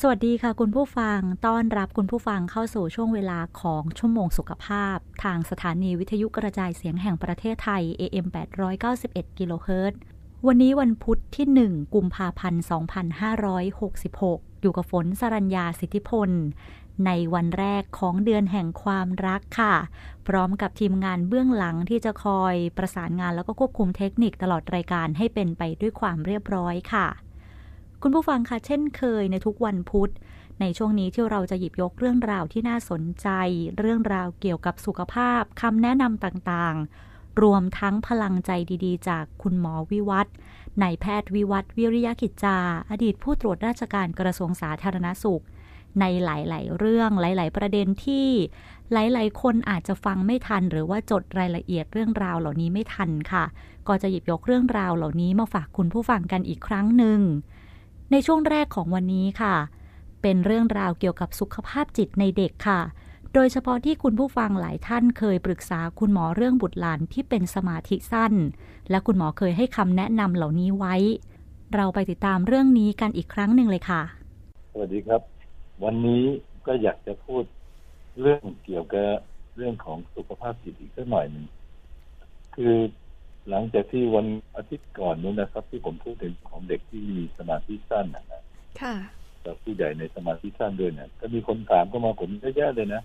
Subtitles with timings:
[0.00, 8.26] สวัสดีค่ะคุณผู้ฟัง ต้อนรับคุณผู้ฟังเข้าสู่ช่วงเวลาของชั่วโมงสุขภาพ ทางสถานีวิทยุกระจายเสียงแห่งประเทศไทย AM
[8.82, 9.98] 891กิโลเฮิรตซ์
[10.46, 12.62] วันนี้วันพุทธที่ 1 กุมภาพันธ์
[13.42, 16.30] 2566 อยู่กับฝนสรัญญาสิทธิพล
[17.06, 19.74] ในวันแรกของเดือนแห่งความรักค่ะ
[20.28, 27.08] พร้อมกับทีมงานเบื้องหลังที่จะคอยประสานงานแล้วก็ควบคุมเทคนิคตลอดรายการให้เป็นไปด้วยความเรียบร้อยค่ะ
[28.02, 30.10] คุณผู้ฟังคะเช่นเคยในทุกวันพุธ
[30.60, 33.28] ในช่วงนี้ที่เราจะหยิบยกเรื่องราวที่น่าสนใจ
[33.78, 38.50] เรื่องราวเกี่ยวกับสุขภาพคำแนะนำต่างๆ รวมทั้งพลังใจ
[38.84, 40.26] ดีๆ จากคุณหมอวิวัฒ
[40.82, 42.58] นายแพทย์วิวัฒวิริยกิจจา
[42.90, 45.44] อดีตผู้ตรวจราชการกระทรวงสาธารณสุข
[46.00, 48.28] ในหลาย ๆ เรื่องหลาย ๆ ประเด็นที่
[48.92, 53.44] หลาย ๆ คนอาจจะฟังไม่ทัน หรือว่าจดรายละเอียดเรื่องราวเหล่านี้ไม่ทันค่ะ
[53.88, 57.20] ก็จะหยิบยกเรื่องราวเหล่านี้มาฝากคุณผู้ฟังกันอีกครั้งหนึ่ง
[58.10, 59.54] ในช่วงแรกของวันนี้ค่ะ
[60.22, 62.80] เป็นเรื่องราวเกี่ยวกับสุขภาพจิตในเด็กค่ะ
[63.34, 68.34] โดยเฉพาะที่คุณผู้ฟังหลายท่านเคยปรึกษาคุณหมอเรื่องบุตรหลานที่เป็นสมาธิสั้น
[68.90, 70.94] และคุณหมอเคยให้คำแนะนำเหล่านี้ไว้
[71.74, 74.02] เราไปติดตามเรื่องนี้กันอีกครั้งหนึ่งเลยค่ะ
[74.72, 75.20] สวัสดีครับ
[75.84, 76.24] วันนี้
[76.66, 77.42] ก็อยากจะพูด
[78.20, 79.08] เรื่องเกี่ยวกับ
[79.56, 81.46] เรื่องของสุขภาพจิตอีกสักหน่อยหนึ่ง
[82.54, 82.74] คือ
[83.48, 88.42] หลังจากที่วันอาทิตย์ก่อนนู้นนะครับ ที่ผมพูดถึงของเด็กที่มีสมาธิสั้นนะ
[88.82, 88.94] ค่ะ
[89.44, 93.02] กับผู้ใหญ่ในสมาธิสั้นด้วยเนี่ยก็มีคนถามเข้ามาผมเยอะแยะเลยนะ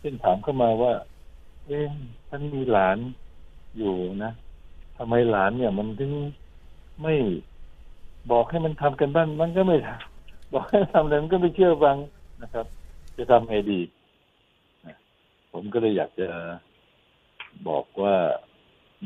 [0.00, 0.92] เช่นถามเข้ามาว่า
[1.66, 1.86] เอ๊ะ
[2.28, 2.98] ท่านมีหลาน
[3.78, 4.32] อยู่นะ
[4.98, 6.12] ทำไมหลานเนี่ย มันถึง
[7.02, 7.14] ไม่
[8.30, 11.96] บอกให้มันทำกันบ้านมันก็ไม่ทำบอกให้ทำอะไรมันก็ไม่เชื่อฟัง
[12.42, 12.66] นะครับ
[13.16, 13.80] จะทำไงดี
[15.52, 16.28] ผมก็เลยอยากจะ
[17.68, 18.14] บอกว่า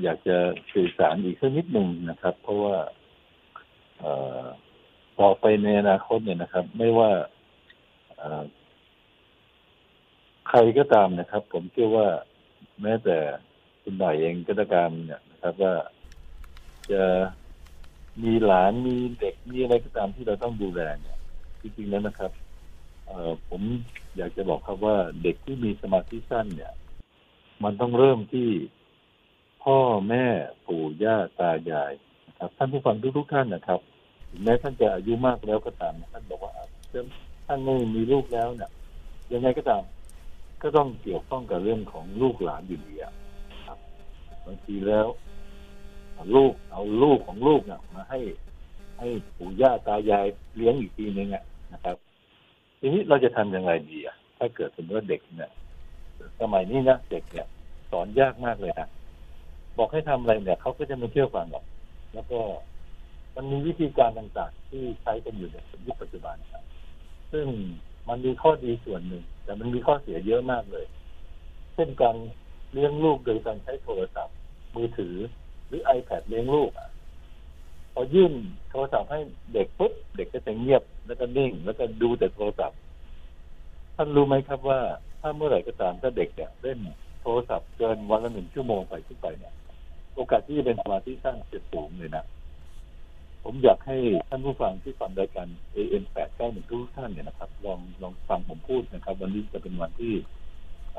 [0.02, 0.36] อยากจะ
[0.72, 2.76] สื่อสารอีกสักนิดหนึ่งนะครับ เพราะว่า
[5.20, 7.10] ต่อไปในอนาคตเนี่ยนะครับ ไม่ว่า
[10.48, 12.08] ใครก็ตามนะครับ ผมเชื่อว่า
[12.82, 13.18] แม้แต่
[13.82, 15.74] คุณหน่อยเองก็ตามเนี่ยนะครับ ว่า
[16.90, 17.02] จะ
[18.22, 21.18] มีหลานมีเด็กมีอะไรก็ตามที่เราต้องดูแลเนี่ย
[21.60, 22.32] จริงๆแล้วนะครับ
[23.06, 23.62] เออผม
[24.16, 26.72] อยากจะบอกครับว่าเด็กที่มีสมาธิสั้นเนี่ย
[27.64, 28.48] มันต้องเริ่มที่
[29.62, 29.78] พ่อ
[30.08, 30.24] แม่
[30.66, 31.92] ปู่ย่าตายาย
[32.26, 33.80] นะครับท่านผู้ฟังทุกๆท่านนะครับ
[34.42, 36.52] แม้ท่านจะอายุมากแล้วก็ตามท่านบอกว่า
[37.46, 38.70] ท่านไม่มีลูกแล้วเนี่ย
[39.32, 39.82] ยังไงก็ตาม
[40.62, 42.94] ก็ต้องเกี่ยวข้องกับเรื่องของลูกหลานอยู่ดี
[43.66, 43.78] ครับ
[44.46, 45.06] บางทีแล้ว
[46.34, 48.20] ลูกเอาลูกของลูกเนี่ยมาให้
[48.98, 51.28] ให้ปู่ย่าตายายเลี้ยงอีกทีนึง
[51.72, 51.96] นะครับ
[52.78, 55.50] ทีนี้เราจะทำยังไงดีอะ ถ้าเกิดสมมติว่าเด็กเนี่ย
[56.40, 57.46] สมัยนี้นะเด็กเนี่ย
[57.90, 58.88] สอนยากมากเลยนะ
[59.78, 61.64] บอกให้ทำอะไรเนี่ยเขาก็จะไม่เชื่อฟังหรอก
[62.14, 62.40] แล้วก็
[63.36, 65.56] มันมีวิธีการต่างๆ ที่ใช้กันอยู่ใน
[65.86, 66.64] ยุคปัจจุบันครับ
[67.32, 67.46] ซึ่ง
[68.08, 70.86] มันมีข้อดีส่วนหนึ่ง แต่มันมีข้อเสียเยอะมากเลย
[71.74, 72.16] เช่นการ
[72.72, 74.36] เลี้ยงลูกโดยการใช้โทรศัพท์
[74.76, 75.14] มือถือ
[75.66, 76.70] หรือ iPad เลี้ยงลูก
[77.94, 78.32] พอยื่น
[78.70, 79.20] โทรศัพท์ให้
[79.54, 82.78] เด็กปุ๊บเด็กก็จะเงียบแล้วก็นิ่ง แล้วก็ดูแต่โทรศัพท์
[83.96, 84.80] ท่านรู้ไหมครับว่า
[85.20, 86.78] ถ้าเมื่อไหร่ก็ตามถ้าเด็กเนี่ยเล่น
[87.22, 89.54] โทรศัพท์เกินวันละหนึ่งชั่วโมงไปขึ้นไปเนี่ย
[90.14, 92.24] โอกาสที่จะเป็นสมาธิสั้นจะสูงเลยนะ
[93.44, 93.96] ผมอยากให้
[94.28, 95.46] ท่านผู้ฟังที่ฟังรายการ
[95.76, 100.14] AM 8 9 1ทุกท่านเนี่ยนะครับ ลองลองฟังผมพูดนะครับ วันนี้จะเป็นวันที่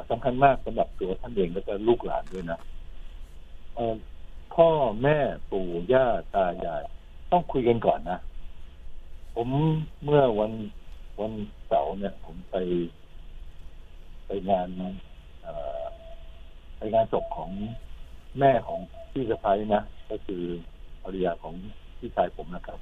[0.10, 2.60] สำคัญมากสำหรับตัวท่านเองและก็ลูกหลานด้วยนะ
[4.56, 4.70] พ่อ
[5.04, 5.18] แม่
[5.52, 6.84] ปู่ย่าตายาย
[7.32, 8.20] ต้องคุยกันก่อนนะ
[9.36, 9.50] ผม
[10.04, 10.52] เมื่อวัน
[11.20, 11.32] วัน
[11.68, 12.56] เสาร์เนี่ย ผมไป
[14.26, 14.68] ไปงาน
[16.78, 17.52] ไปงานศพของ
[18.40, 18.80] แม่ของ
[19.14, 20.44] พี่สะพ้ายนะ ก็คือ
[21.04, 21.54] ภรรยาของ
[22.00, 22.80] พี่ชายผมนะครับ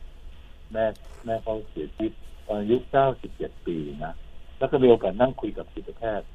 [0.71, 0.85] แม่
[1.25, 2.13] แม่เขาเสียชีวิต
[2.45, 3.75] ตอนอายุเก้าสิบเจ็ดปี
[4.05, 4.13] นะ
[4.57, 6.27] แล้วก็มีโอกาสนั่งคุยกับจิตแพทย์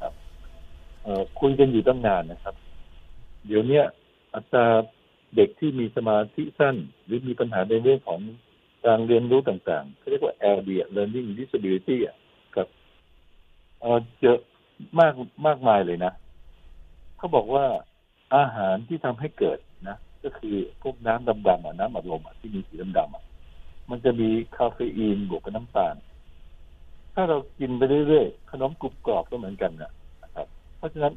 [0.00, 0.12] ครับ
[1.02, 2.54] เออคุยกันอยู่ตั้งนานนะครับ
[3.46, 3.80] เดี๋ยวนี้
[4.34, 4.66] อัตรา
[5.36, 8.20] เด็กที่มีสมาธิสั้น หรือมีปัญหาในเรื่องของ
[8.86, 11.96] การเรียนรู้ต่างๆเขาเรียกว่า LD Learning Disability
[12.56, 12.68] ครับ
[13.80, 14.38] เออเจอ
[15.00, 15.12] มาก
[15.46, 16.12] มากมายเลยนะ
[17.18, 17.64] เขาบอกว่า
[18.34, 19.58] อาหารที่ทำให้เกิด
[19.88, 23.24] นะก็คือพวกน้ำดำๆอะน้ำอัดลมอะที่มีสีดำๆอะ
[23.90, 25.94] มันจะมีคาเฟอีนบวกกับน้ำตาล
[27.14, 29.90] ถ้าเรากินไปเรื่อยๆขนมกรุบกรอบก็เหมือนกันนะ
[30.34, 30.46] ครับ
[30.78, 31.14] เพราะฉะนั้น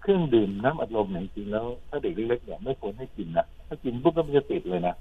[0.00, 4.94] เครื่องดื่มน้ำอัดลมอย่างจริงแล้ว ถ้าเด็กเล็กๆเนี่ยไม่ควรให้กินนะถ้ากินปุ๊บก็มันจะติดเลยนะ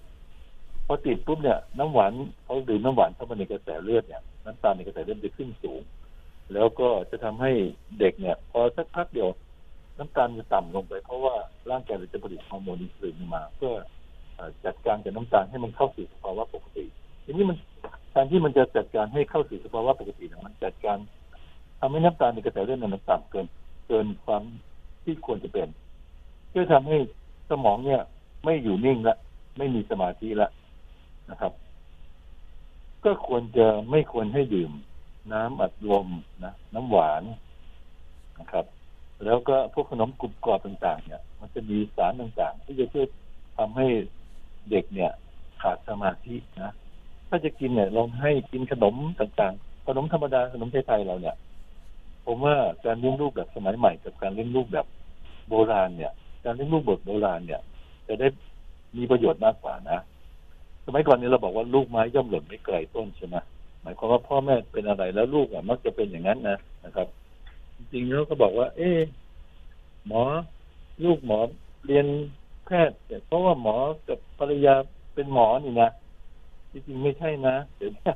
[0.85, 2.11] พอติดปุ๊บเนี่ยน้ำหวาน
[2.43, 5.81] เขาดื่มน้ำหวานเข้ามาในกระแสเลือดเนี่ยน้ำตาลในกระแสเลือดจะขึ้นสูง
[6.53, 7.51] แล้วก็จะทำให้
[7.99, 9.29] เด็กเนี่ย พอสักพักเดียว
[9.99, 11.35] น้ำตาลจะต่ำลงไป เพราะว่า
[11.69, 13.73] ร่างกายเราจะผลิตฮอร์โมนอินซูลินมา เพื่อ
[14.65, 16.85] จัดการกับน้ำตาลให้มันเข้าสู่สภาวะปกติ
[17.25, 17.57] ทีนี้มัน
[18.11, 20.97] แทนที่มันจะจัดการให้เข้าสู่สภาวะปกติมันจัดการ
[21.79, 23.47] ทำให้น้ำตาลในกระแสเลือดมันต่ำเกิน
[23.87, 24.43] เกินความ
[25.03, 25.69] ที่ควรจะเป็น
[26.49, 26.97] เพื่อทำให้
[27.49, 28.01] สมองเนี่ย
[28.43, 29.15] ไม่อยู่นิ่งละ
[29.57, 30.49] ไม่มีสมาธิละ
[31.29, 31.53] นะครับ
[33.05, 34.71] ก็ควรจะไม่ควรให้ดื่ม
[35.33, 36.07] น้ำอัดลม
[36.43, 37.23] นะน้ำหวาน
[38.39, 38.65] นะครับ
[39.25, 43.05] แล้วก็พวกขนมกรุบกรอบต่าง ๆ เนี่ย มันจะมีสารต่างๆ ที่จะช่วย
[43.57, 43.87] ทำให้
[44.69, 45.11] เด็กเนี่ย
[45.61, 46.71] ขาดสมาธินะ
[47.29, 51.35] ถ้าจะกินเนี่ยลองให้กินขนมต่างๆ ขนมธรรมดาขนมไทยๆเราเนี่ย
[52.25, 52.55] ผมว่า
[52.85, 54.85] การเลี้ยงลูกแบบสมัยใหม่ กับการเลี้ยงลูกแบบ
[55.49, 56.11] โบราณเนี่ย
[56.45, 57.61] การเลี้ยงลูกแบบโบราณเนี่ย
[58.07, 58.27] จะได้
[58.97, 59.99] มีประโยชน์มากกว่านะ
[60.85, 63.35] สมัยก่อนนี้เราบอกว่าลูกไม้ย่อมหล่นไม่ไกลต้นใช่ไหม
[63.81, 67.07] หมายความว่าพ่อแม่เป็นอะไรแล้วลูกอะมักจะเป็นอย่างนั้นนะนะครับ
[67.79, 68.89] จริงๆแล้วก็บอกว่า เอ๊
[70.07, 70.23] หมอ
[71.03, 71.39] ลูกหมอ
[71.85, 72.05] เรียน
[72.65, 72.97] แพทย์
[73.27, 73.75] เพราะว่าหมอ
[74.09, 74.75] กับภรรยา
[75.13, 75.89] เป็นหมอนี่นะ
[76.71, 78.11] จริงๆไม่ใช่นะเดี๋ยวนี้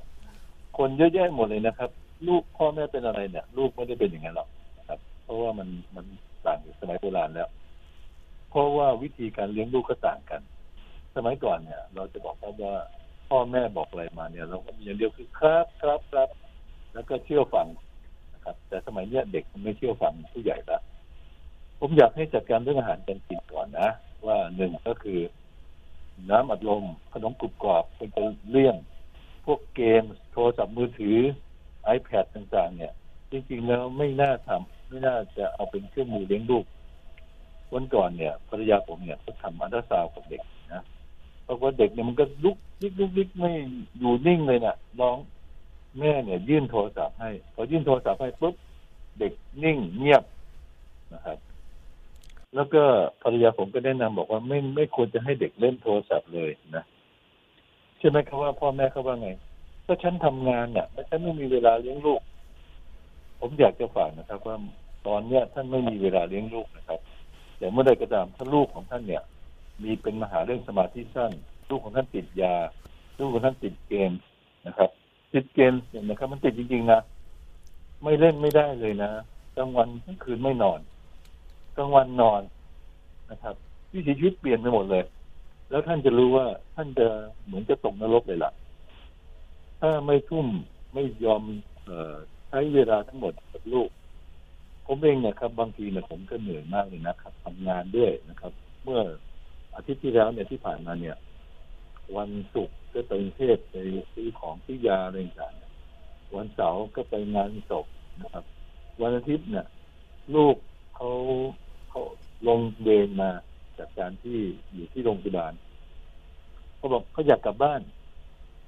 [0.77, 1.89] คนเยอะแยะหมดเลยนะครับ
[2.27, 6.05] ลูกพ่อแม่เป็นอะไรเนี่ย ลูกไม่ได้เป็นอย่างนั้นหรอกนะครับ เพราะว่ามันมัน
[6.45, 7.49] ต่างจากสมัยโบราณแล้ว
[8.49, 10.41] เพราะว่าวิธีการเลี้ยงลูกก็ต่างกัน
[11.15, 12.75] สมัยก่อนเนี่ย เราจะบอกว่า
[13.29, 16.29] พ่อแม่บอกอะไรมาเนี่ย เราก็มีอย่างเดียวคือครับครับครับ
[16.93, 17.67] แล้วก็เชื่อฟัง
[18.43, 20.79] นะครับ แต่สมัยเนี้ยเด็กมันไม่เชื่อฟังผู้ใหญ่ละ
[21.79, 23.89] ผมอยากให้จัดการเรื่องอาหารการกินก่อนนะ
[24.25, 25.19] ว่าหนึ่งก็คือ
[26.29, 28.75] น้ำอัดลมขนมกรุบกรอบเป็นตัวเลี่ยง
[29.45, 31.17] พวกเกมโทรศัพท์มือถือ
[31.95, 32.93] iPad ต่างๆ เนี่ย
[33.31, 36.65] จริงๆ แล้วไม่น่าทำไม่น่าจะเอาเป็นเครื่องมือเลี้ยงลูก
[37.73, 40.41] วันก่อนเนี่ยภรรยาผมเนี่ยเขาทำอันตราซาวกับเด็ก
[40.73, 40.83] นะ
[41.47, 43.51] ปรากฏเด็กเนี่ยมันก็ลุกลิกลุกลิกไม่
[43.99, 45.17] อยู่นิ่งเลยนะ่ะร้อง
[45.99, 48.55] แม่เนี่ย ยื่นโทรศัพท์ให้พอยื่นโทรศัพท์ให้ปุ๊บ
[49.19, 50.23] เด็กนิ่งเงียบ
[51.13, 51.37] นะครับ
[52.55, 52.83] แล้วก็
[53.23, 56.83] ภรรยาผมก็แนะนำบอกว่าไม่ไม่ควรจะให้เด็กเล่นโทรศัพท์เลยนะ
[57.99, 59.29] ใช่ไหมครับว่าพ่อแม่เขาว่าไง
[59.85, 62.21] ถ้าฉันทำงานเนี่ยแล้วฉันไม่มีเวลาเลี้ยงลูก
[63.39, 64.55] ผมอยากจะฝากนะครับ ว่า
[65.07, 66.99] ตอนเนี้ยท่านไม่มีเวลาเลี้ยงลูกนะครับ
[67.57, 69.23] แต่เมื่อใดก็ตามถ้าลูกของท่านเนี่ย
[69.83, 71.31] มีเป็นมหาเรื่องสมาธิสั้น
[71.69, 72.55] ลูกของท่านติดยา
[73.19, 74.11] ลูกของท่านติดเกม
[74.67, 74.89] นะครับ
[75.33, 76.99] ติดเกมเนี่ยนะครับ มันติดจริงๆนะ
[78.03, 79.11] ไม่เล่นไม่ได้เลยนะ
[79.55, 80.79] กลางวันทั้งคืนไม่นอน
[81.77, 82.41] กลางวันนอน
[83.31, 83.55] นะครับ
[83.93, 85.03] วิถีชีวิตเปลี่ยนไปหมดเลย
[85.69, 86.45] แล้วท่านจะรู้ว่า
[86.75, 87.07] ท่านจะ
[87.45, 88.51] เหมือนจะตกนรกเลยล่ะ
[89.81, 90.47] ถ้าไม่ทุ่ม
[90.93, 91.43] ไม่ยอม
[91.85, 92.15] เออ
[92.49, 93.89] ใช้เวลาทั้งหมดกับลูก
[94.87, 98.51] ผมเองเนี่ยครับ บางทีเนี่ยผมก็เหนื่อยมากเลยนะครับทำงานด้วยนะครับ
[98.83, 99.01] เมื่อ
[99.75, 101.15] อาทิตย์ที่แล้วเนี่ยที่ผ่านมาเนี่ย
[102.17, 103.75] วันศุกร์ก็ไปเทพไป
[104.13, 105.53] ซื้อของที่ยาอะไรต่าง
[106.35, 107.85] วันเสาร์ก็ไปงานศพ
[108.21, 108.45] นะครับ
[109.01, 109.67] วันอาทิตย์เนี่ย
[110.35, 110.55] ลูก
[110.95, 111.09] เขา
[111.89, 112.01] เขา
[112.47, 113.31] ลงเดนมา
[113.77, 114.39] จากการที่
[114.73, 115.53] อยู่ที่โรงพยาบาล
[116.77, 117.81] เขาบอกเขาอยากกลับบ้าน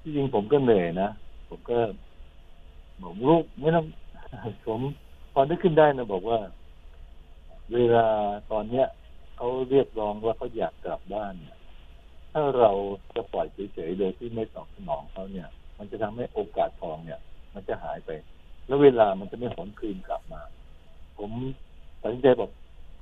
[0.01, 1.09] ที่จริงผมก็เหนื่อยนะ
[1.49, 1.79] ผมก็
[3.01, 3.85] บอกลูกไม่ต้อง
[4.67, 4.79] ผม
[5.33, 6.39] พอนึกขึ้นได้นะบอกว่า
[7.73, 8.07] เวลา
[8.51, 8.87] ตอนเนี้ย
[9.35, 11.54] เขาเรียกร้องว่าเขาอยากกลับบ้านเนี่ย
[12.37, 12.71] ถ้าเรา
[13.15, 15.47] จะปล่อยเฉยๆโดยที่ไม่ตอบสนองเขาเนี่ย
[15.77, 17.19] มันจะทำให้โอกาสทองเนี่ย
[17.53, 18.09] มันจะหายไป
[18.67, 20.41] แล้วเวลามันจะไม่หวนคืนกลับมา
[21.17, 21.31] ผม
[22.01, 22.49] ตัดสินใจบอก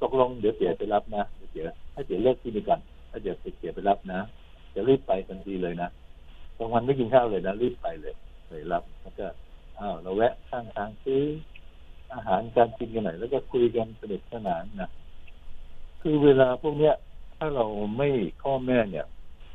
[0.01, 4.19] ตกลงเดี๋ยวเสียไปรับนะเดี๋ยวเสียให้เสียเลิกที่นี่ก่อนถ้าเดี๋ยวเสียไปรับนะ
[4.75, 5.89] จะรีบไปทันทีเลยนะ
[6.57, 8.15] กลางวันไม่กินข้าวเลยนะรีบไปเลย
[8.47, 9.25] ไปรับแล้วก็
[9.79, 11.23] อ้าวเราแวะข้างทางซื้อ
[12.13, 14.89] อาหารการกินกันหน่อยแล้วก็คุยกันสนุกสนานนะ
[16.01, 16.95] คือเวลาพวกเนี้ย
[17.37, 17.65] ถ้าเรา
[17.97, 18.09] ไม่
[18.43, 19.05] พ่อแม่เนี่ย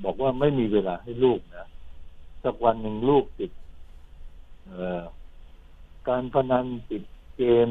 [0.04, 1.66] บอกว่าไม่มีเวลาให้ลูกนะ
[2.44, 3.50] สักวันหนึ่งลูกติด
[6.08, 7.02] การพนันติด
[7.36, 7.68] เกม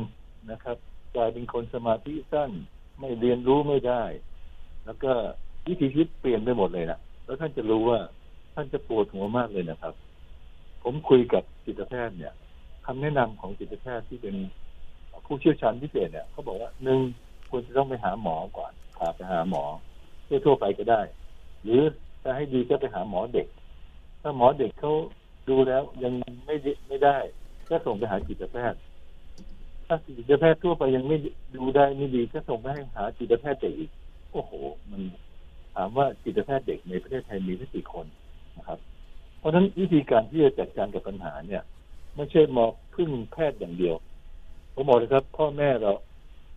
[0.52, 0.78] นะครับ
[1.16, 2.52] กลายเป็นคนสมาธิสั้น
[3.00, 4.04] ไม่เรียนรู้ไม่ได้
[4.86, 5.12] แล้วก็
[5.68, 8.00] วิถีชีวิตเปลี่ยนไปหมดเลยนะแล้วท่านจะรู้ว่า
[8.56, 9.94] ท่านจะปวดหัวมากเลยนะครับ
[10.84, 12.34] ผมคุยกับจิตแพทย์เนี่ย
[12.86, 14.36] คำแนะนำของจิตแพทย์ที่เป็น
[15.26, 17.00] ผู้เชี่ยวชาญพิเศษเนี่ยเขาบอกว่าหนึ่ง
[17.50, 19.64] ควรจะต้องไปหาหมอก่อนพาไปหาหมอ
[20.46, 21.02] ทั่วไปก็ได้
[21.64, 21.82] หรือ
[22.30, 23.48] ถ้าให้ดีก็ไปหาหมอเด็ก
[24.22, 24.94] ถ้าหมอเด็กเขา
[25.50, 26.14] ดูแล้วยัง
[26.46, 26.56] ไม่
[26.88, 27.18] ไม่ได้
[27.70, 28.80] ก็ส่งไปหาจิตแพทย์
[29.88, 31.18] ถ้าจิตแพทย์ทั่วไปยังไม่
[31.56, 33.92] ดูได้ไม่ดีก็ส่งไปให้หาจิตแพทย์เด็กอีก
[34.32, 34.52] โอ้โห
[34.90, 35.02] มัน
[35.76, 38.06] ถามว่าจิตแพทย์เด็กในประเทศไทยมีแค่กี่คน
[38.58, 38.80] นะครับ
[39.40, 41.64] เพราะฉะนั้นวิธีการที่จะจัดการกับปัญหาเนี่ย
[42.16, 43.96] ไม่ใช่มองพึ่งแพทย์อย่างเดียว
[44.74, 45.92] ผมบอกเลยครับ พ่อแม่เรา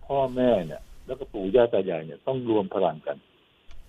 [0.07, 3.17] พ่อแม่เนี่ย แล้วก็ปู่ย่าตายายเนี่ยต้องรวมพลังกัน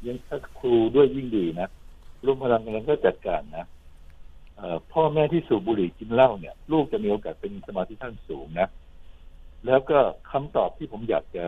[0.06, 1.70] ยังถ้าครูด้วยยิ่งดีนะ
[2.26, 3.66] รวมพลังกันแล้วก็จัดการนะ
[4.94, 8.68] พ่อแม่ที่สูบบุหรี่กินเหล้าเนี่ย ลูกจะมีโอกาสเป็นสมาธิท่านสูงนะ
[9.66, 10.00] แล้วก็
[10.32, 11.46] คำตอบที่ผมอยากจะ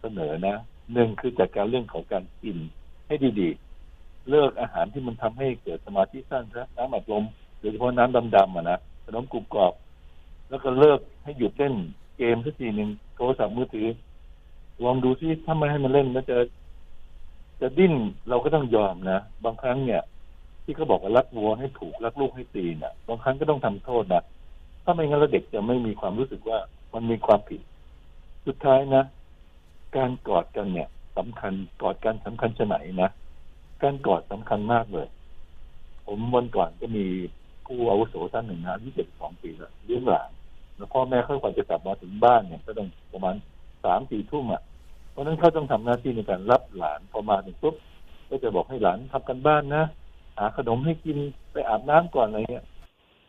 [0.00, 0.56] เสนอนะ
[0.92, 2.56] หนึ่งคือจัดการเรื่องของการกิน
[3.06, 7.24] ให้ดีๆ เลิกอาหารที่มันทำให้เกิดสมาธิสั้นซะน้ำอัดลม
[7.58, 9.72] โดยเฉพาะน้ำดำๆอะนะขนมกรุบกรอบ
[10.48, 11.74] แล้วก็เลิกให้หยุดเล่น
[12.18, 13.88] เกมสักทีหนึ่งโทรศัพท์มือถือ
[14.84, 16.36] ลองดูซิถ้าไม่ให้มันเล่นแล้วจะ
[17.60, 17.94] จะดิ้น
[18.28, 20.02] เราก็ต้องยอมนะ บางครั้งเนี่ย
[20.64, 24.22] ที่เขาบอกว่ารักวัวให้ถูกรักลูกให้ตีเนี่ยบางครั้งก็ต้องทำโทษนะ
[24.84, 26.58] ถ้าไม่งั้นแล้วเด็กจะไม่มีความรู้สึกว่า
[26.94, 27.60] มันมีความผิด
[28.46, 29.04] สุดท้ายนะ
[29.96, 33.10] การกอดกันเนี่ยสำคัญกอดกันสำคัญชะไหนนะ
[33.82, 35.08] การกอดสำคัญมากเลย
[36.06, 37.06] ผมวันก่อนก็มี
[37.66, 40.30] ผู้อาวุโสท่านหนึ่งนะที่เจ็ดสองปีแล้วเลี้ยงหลาน
[40.76, 43.34] แล้วพ่อแม่เขาก่อนจะกลับมาถึงบ้านเนี่ยก็ต้องประมาณ
[43.84, 44.62] สามสี่ทุ่มอะ
[45.16, 47.74] เพราะนั้นเขาต้องทำหน้าที่ในการรับหลานพอมาถึงปุ๊บ
[48.28, 49.84] ก็จะบอกให้หลานทำกันบ้านนะ
[50.38, 51.18] หาขนมให้กิน
[51.52, 52.64] ไปอาบน้ำก่อนอะไรเงี้ย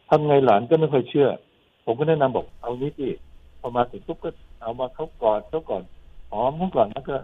[0.10, 1.30] ทำไงหลานก็ไม่ค่อยเชื่อ
[1.86, 3.10] ผมก็แนะนำบอกเอานี้ที่
[3.60, 4.30] พอมาถึงปุ๊บก็
[4.62, 5.84] เอามาเขากอดเขาก่อน
[6.32, 7.16] หอมเขาก่อนแล้วก็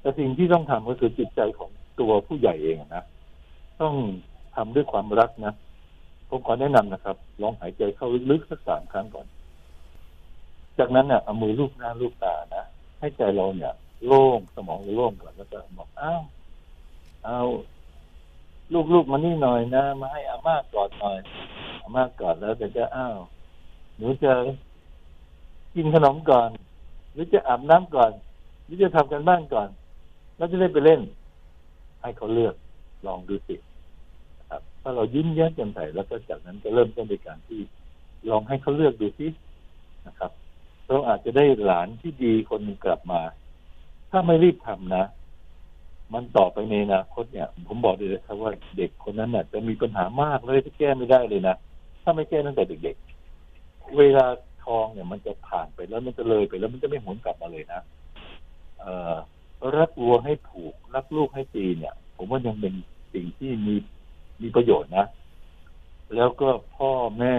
[0.00, 3.04] แต่สิ่งที่ต้องทำก็คือจิตใจของตัวผู้ใหญ่เองนะ
[3.80, 3.94] ต้อง
[4.56, 5.52] ทำด้วยความรักนะ
[6.28, 9.26] ผมขอแนะนำนะครับ ลองหายใจเข้าลึกสักสามครั้งก่อน
[10.78, 12.64] จากนั้นเนี่ยเอามือลูบหน้าลูบตานะ
[13.00, 13.74] ให้ใจเราเนี่ย
[14.06, 16.22] โล่งสมองโล่งก่อนแล้วก็บอกอ้าว
[17.24, 17.40] เอา
[18.92, 21.18] ลูกๆมานี่หน่อยนะ มาให้อาม่ากอดหน่อย
[21.82, 23.16] อาม่ากอดแล้วแต่จะอ้าว
[23.96, 24.32] หนูจะ
[25.74, 26.50] กินขนมก่อน
[27.12, 28.12] หรือจะอาบน้ำก่อน
[28.64, 29.68] หรือจะทำกันบ้านก่อน
[30.36, 31.00] แล้วจะได้ไปเล่น
[32.00, 32.54] ให้เขาเลือก
[33.06, 33.56] ลองดูสิ
[34.50, 37.60] ครับถ้าเรายิ้มแย้มแจ่มใสแล้วก็จากนั้นก็เริ่มต้นในการที่
[38.30, 39.28] ลองให้เขาเลือกดูสิ
[40.06, 40.30] นะครับ
[40.86, 43.20] เราอาจจะได้หลานที่ดีคนหนึ่งกลับมา
[44.10, 45.04] ถ้าไม่รีบทำนะ
[46.14, 51.56] มันต่อไปในอนาคตเนี่ย ผมบอกเลยครับว่าเด็กคนนั้นน่ะจะมีปัญหามากเลยที่แก้ไม่ได้เลยนะ
[52.02, 54.26] ถ้าไม่แก้ตั้งแต่เด็กๆ เวลา
[54.64, 57.80] ทองเนี่ย มันจะผ่านไปแล้วมันจะเลยไปแล้วมันจะไม่หวนกลับมาเลยนะ
[58.78, 59.14] เอ่อ
[59.78, 62.74] รักวัวให้ผูก รักลูกให้ตีเนี่ย ผมว่ายังเป็น
[63.12, 63.74] สิ่งที่มี
[64.42, 65.06] มีประโยชน์นะ
[66.16, 67.36] แล้วก็พ่อแม่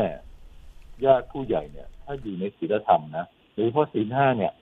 [1.06, 4.54] ญาติผู้ใหญ่เนี่ย ถ้าอยู่ในศีลธรรมนะหรือเพราะศีลห้าเนี่ย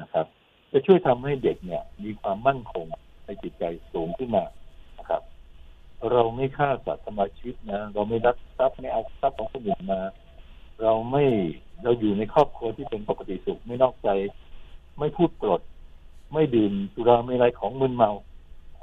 [0.00, 0.26] นะครับ
[0.72, 2.86] จะช่วยทำให้เด็กเนี่ย มีความมั่นคง
[3.24, 4.44] ในจิตใจสูงขึ้นมา
[4.98, 5.22] นะครับ
[6.12, 10.00] เราไม่ฆ่าสัตว์ทำลายชีวิตนะเราไม่รักทรัพย์ไม่เอาทรัพย์ของคนอื่นมา
[10.82, 11.24] เราไม่
[11.82, 14.08] เราอยู่ในครอบครัวที่เป็นปกติสุขไม่นอกใจ
[14.98, 15.60] ไม่พูดปลด
[16.32, 18.10] ไม่ดื่มสุราไม่ไรของมึนเมา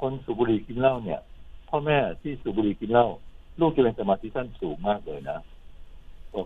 [0.00, 1.20] คนสูบบุหรี่กินเหล้าเนี่ย
[1.68, 3.06] พ่อแม่ที่สูบบุหรี่กินเหล้า
[3.60, 5.38] ลูกจะเป็นสมาธิสั้นสูงมากเลยนะ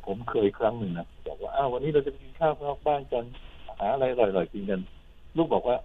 [0.07, 3.25] ผมเคยครั้งหนึ่งนะบอกว่าอ้าววันนี้เราจะกินข้าวนอกบ้านกัน
[3.79, 4.81] หาอะไรอร่อยๆกินกัน
[5.37, 5.77] ลูกบอกว่า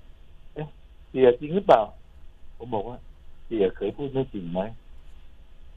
[0.53, 0.67] เอ๊ะ
[1.09, 1.81] เสียจริงหรือเปล่า
[2.57, 2.97] ผมบอกว่า
[3.45, 4.61] เสียเคยพูดไม่จริงไหม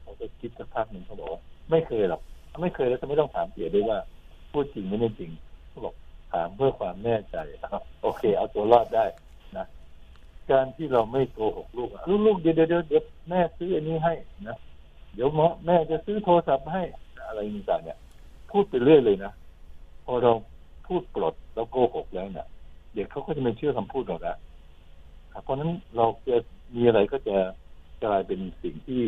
[0.01, 2.21] เขาก็คิดสักพักหนึ่งเขาบอกว่าไม่เคยหรอก
[2.61, 3.99] ไม่เคยแล้วจะไม่ต้องถามเสียด้วยว่า
[4.51, 5.31] พูดจริงไม่จริง
[5.69, 5.93] เขาบอก
[6.33, 9.05] ถามเพื่อความแน่ใจนะครับโอเค เอาตัวรอดได้
[9.57, 9.65] นะ
[10.51, 11.89] การที่เราไม่โกหกลูก
[12.25, 14.13] ลูกๆเดี๋ยวเดี๋ยวเดี๋ยวแม่ซื้ออันนี้ให้
[14.47, 14.57] นะ
[15.13, 15.29] เดี๋ยว
[15.65, 16.83] แม่จะซื้อโทรศัพท์ให้
[17.27, 17.97] อะไรต่างๆเนี่ย
[18.51, 19.31] พูดไปเรื่อยเลยนะ
[20.05, 20.31] พอเรา
[20.87, 22.47] พูดปลดเราโกหกแล้วเนี่ย
[22.93, 24.37] เด็กเขาก็จะไม่เชื่อคำพูดเราแล้ว
[25.43, 26.35] เพราะนั้นเราจะ
[26.75, 27.37] มีอะไรก็จะ
[28.03, 29.03] กลายเป็นสิ่งที่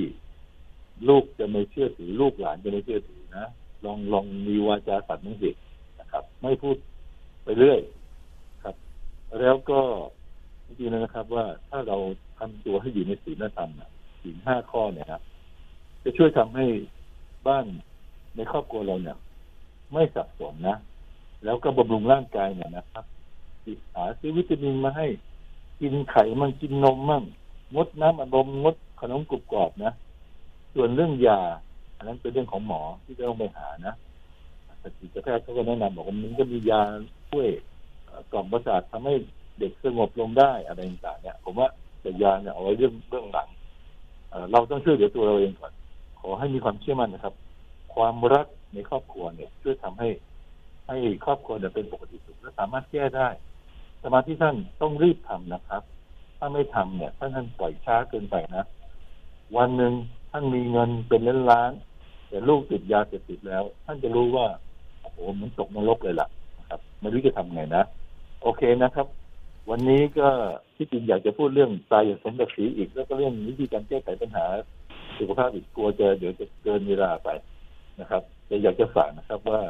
[1.10, 3.46] ลูกจะไม่เชื่อถือ ลูกหลานจะไม่เชื่อถือนะ
[3.86, 5.52] ลองลองมีวาจาสัตย์มั่งสิ
[6.00, 6.76] นะครับ ไม่พูด
[7.44, 7.80] ไปเรื่อย
[8.64, 8.76] ครับ
[9.40, 9.80] แล้วก็
[10.66, 11.98] จริงๆนะครับ ว่าถ้าเรา
[12.38, 13.72] ทำตัวให้อยู่ในศีลธรรม
[14.22, 15.22] ศีลห้าข้อเนี่ยครับ
[16.04, 16.66] จะช่วยทำให้
[17.48, 17.66] บ้าน
[18.36, 19.18] ในครอบครัวเราเนี่ย
[19.94, 20.78] ไม่สับสนนะ
[21.44, 23.06] แล้วก็บำรุงร่างกายเนี่ยนะครับ
[23.96, 25.08] หาซื้อวิตามินมาให้
[25.82, 27.24] กินไข่มันกินนมมั่ง
[27.76, 29.92] งดน้ำอัดลมงดขนมกรุบกรอบนะ
[30.74, 31.40] ส่วนเรื่องยา
[31.98, 33.94] อันนั้นเป็นเรื่องของหมอที่จะต้องไปหานะ
[34.80, 36.82] แต่จิตแพทย์เขาก็แนะนำบอกว่ามันก็มียา
[37.30, 37.48] ช่วย
[38.32, 39.16] กล่อมประสาททำให้
[39.60, 41.68] เด็กสงบลงได้อะไรต่างๆเนี่ย ผมว่า
[42.02, 43.48] แต่ยาเนี่ยเอาไว้เรื่องเรื่องหลัง
[44.52, 45.72] เราต้องช่วยเหลือตัวเราเองก่อน
[46.20, 47.34] ขอให้มีความเชื่อมั่นนะครับ
[47.96, 50.10] ความรักในครอบครัวเนี่ยช่วยทำให้
[50.88, 53.30] ให้ครอบครัวเนี่ยเป็นปกติสุขและสามารถแก้ได้
[54.04, 55.84] สมาธิท่านต้องรีบทำนะครับ
[56.38, 58.66] ถ้าไม่ทำเนี่ยท่านท่านปล่อยช้าเกินไปนะ
[59.58, 59.94] วันหนึ่ง
[60.32, 61.72] ท่านมีเงินเป็นล้านล้าน
[62.30, 64.48] แต่ลูกติดยาเสพติดแล้ว ท่านจะรู้ว่า
[65.02, 66.28] โอ้โหมันตกนรกเลยล่ะ
[66.60, 67.84] นะครับไม่รู้จะทำไงนะ
[68.42, 69.08] โอเคนะครับ
[69.70, 70.30] วันนี้ก็
[70.76, 74.46] ที่จริงอยากจะพูดเรื่องตายอย่างสมศักดิ์ศรีอีก แล้วก็เรื่องวิธีการแก้ไขปัญหา
[75.18, 77.30] สุขภาพอีกกลัวจะเดี๋ยวจะเกินเวลาไป
[78.00, 79.62] นะครับแต่อยากจะฝากนะครับว่า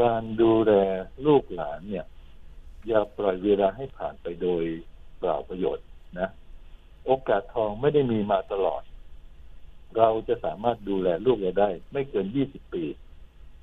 [0.00, 0.72] การดูแล
[1.26, 2.06] ลูกหลานเนี่ย
[2.86, 4.64] อย่าปล่อยเวลาให้ผ่านไปโดย
[5.18, 5.86] เปล่าประโยชน์
[6.20, 6.28] นะ
[7.06, 8.82] โอกาสทองไม่ได้มีมาตลอด
[9.96, 12.84] เราจะสามารถดูแลลูกเราได้ ไม่เกินยี่สิบปี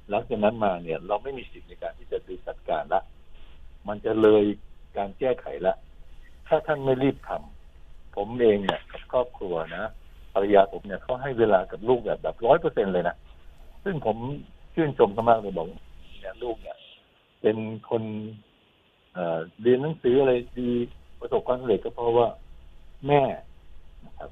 [0.09, 3.01] หลังจากนั้นมาเนี่ย เราไม่มีสิทธิ์ในการที่จะดูจัดการละ
[3.87, 4.43] มันจะเลย
[4.97, 5.75] การแก้ไขละ
[6.47, 9.83] ถ้าท่านไม่รีบทำผมเองเนี่ยกับครอบครัวนะ
[10.33, 13.15] ภรรยาผมเนี่ยเขาให้เวลากับลูกแบบแบบร้อยเปอร์เซ็นเลยนะ
[13.83, 14.17] ซึ่งผม
[14.73, 15.67] ชื่นชมเขามากเลยบอก
[16.19, 16.77] เนี่ยลูกเนี่ย
[17.41, 17.57] เป็น
[17.89, 18.03] คน
[19.61, 20.71] เรียนหนังสืออะไรดี
[21.19, 22.27] ประสบความสำเร็จก็เพราะว่า
[23.07, 23.21] แม่
[24.05, 24.29] นะครับ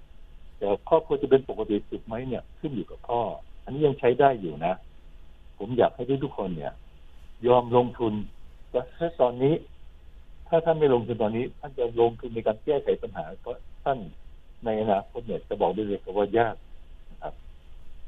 [0.58, 3.22] แต่ครอบครัวจะเป็นปกติสุดไหมเนี่ย ขึ้นอยู่กับพ่อ
[3.64, 4.74] อันนี้ยังใช้ได้อยู่นะ
[5.58, 6.74] ผมอยากให้ทุกคนเนี่ย
[7.48, 8.14] ยอมลงทุน
[8.74, 9.56] ว่าถ้าตอนนี้
[10.48, 14.00] ถ้าท่านไม่ลงทุนตอนนี้ ท่านจะลงทุนในการแก้ไขปัญหาเพราะท่าน
[14.66, 16.56] ในอนาคตเนี่ยจะบอกได้เลยว่า ยาก
[17.12, 17.34] นะครับ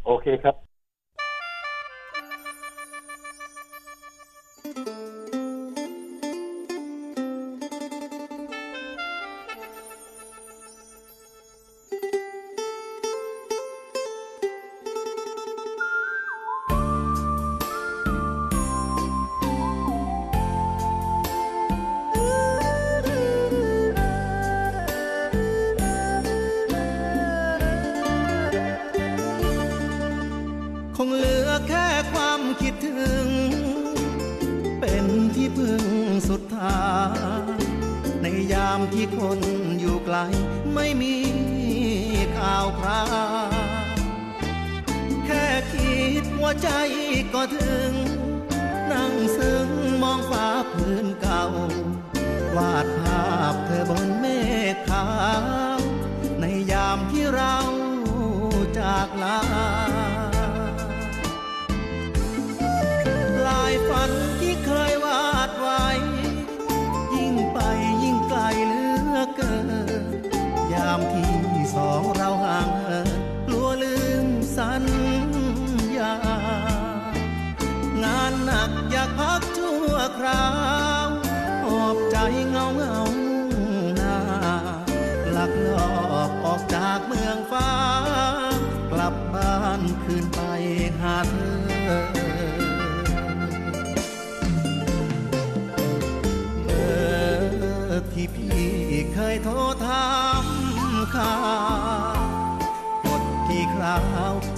[0.06, 0.56] โอเคครับ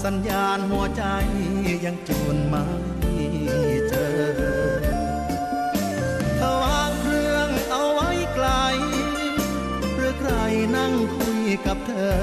[0.06, 1.04] สัญญาณหัวใจ
[1.86, 2.66] ยังจูนไม่
[3.90, 4.16] เจอ
[6.40, 8.50] ถ้าวางเครื่องเอาไว้ไกล
[9.96, 10.34] หรือใคร
[10.76, 12.20] นั่งคุยกับเธอ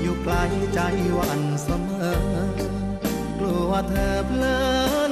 [0.00, 0.34] อยู่ไกล
[0.74, 0.80] ใจ
[1.18, 2.18] วันเสมอ
[3.38, 5.03] กลัวเธอเพลอ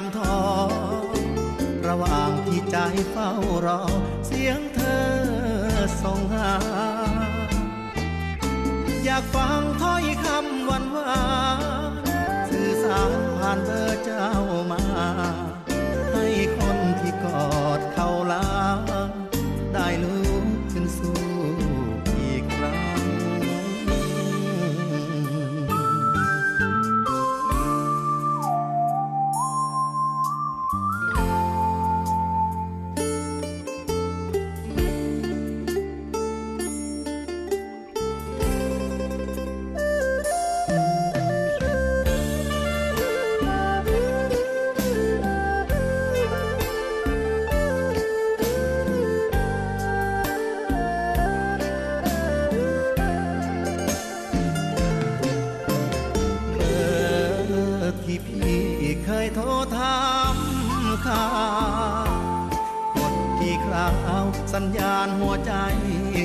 [0.00, 0.38] ามท้อ
[1.88, 2.76] ระหว่างที่ใจ
[3.10, 3.30] เฝ้า
[3.66, 3.82] รอ
[4.26, 5.06] เสียงเธอ
[6.02, 6.52] ส่งหา
[9.04, 11.22] อยากฟังถ้อยคำหวานหวา
[11.92, 11.92] น
[12.50, 14.30] สื่อสารผ่านเบอร์เจ้า
[14.70, 14.82] มา
[16.12, 16.26] ให้
[16.58, 17.80] คนที่กอด
[64.52, 65.52] สัญญาณหัวใจ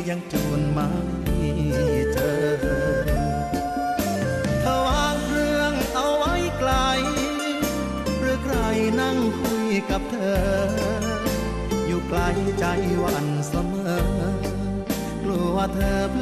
[0.10, 0.90] ยังจูนไม่
[2.14, 2.38] เจอ
[4.64, 6.74] ถ้าวางเครื่องเอาไว้ไกล
[8.20, 8.58] หรือใคร
[9.02, 10.46] นั่งคุยกับเธอ
[11.88, 12.22] อยู่ไกล
[12.60, 12.66] ใจ
[13.04, 14.04] วันเสมอ
[15.24, 16.18] กลัวเธอเพ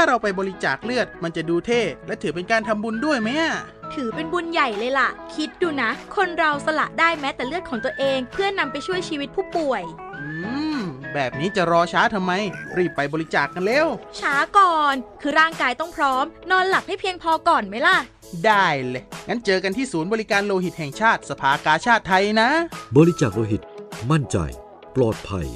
[0.00, 3.54] ถ้าเราไปบริจาคเลือดมันจะดูเท่ และถือเป็นการทำบุญด้วยไหมอะ
[3.94, 9.82] ถือเป็นบุญใหญ่เลยล่ะ คิดดูนะ คนเราสละได้แม้แต่เลือดของตัวเอง เพื่อนำไปช่วยชีวิตผู้ป่วย
[10.18, 10.28] อื
[10.78, 10.80] ม
[11.14, 12.32] แบบนี้จะรอช้าทำไม
[12.76, 13.86] รีบไปบริจาคกันเร็ว
[14.20, 17.96] ช้าก่อน คือร่างกายต้องพร้อม นอนหลับให้เพียงพอก่อนไหมล่ะ
[18.44, 22.48] ได้เลย งั้นเจอกันที่ศูนย์บริการโลหิตแห่งชาติสภากาชาติไทยนะ
[22.96, 23.62] บริจาคโลหิต
[24.10, 24.36] มั่นใจ
[24.96, 25.48] ปลอดภัย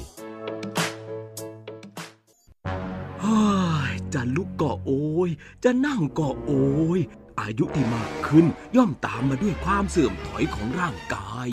[4.13, 4.91] จะลุกก็โอ
[5.27, 5.29] ย
[5.63, 6.51] จะนั่งก็โอ
[6.97, 6.99] ย
[7.39, 8.45] อายุที่มากขึ้น
[8.75, 11.47] ย่อมตามมาด้วยความเสื่อมถอยของร่างกาย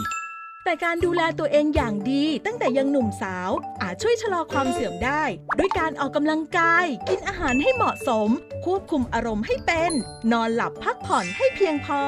[0.64, 3.50] แต่การดูแลตัวเองอย่างดีตั้งแต่ยังหนุ่มสาว
[3.82, 5.22] อาจช่วยชะลอความเสื่อมได้
[5.58, 8.28] ด้วยการออกกำลังกาย กินอาหารให้เหมาะสม
[8.64, 9.92] ควบคุมอารมณ์ให้เป็น
[10.32, 12.02] นอนหลับพักผ่อนให้เพียงพอ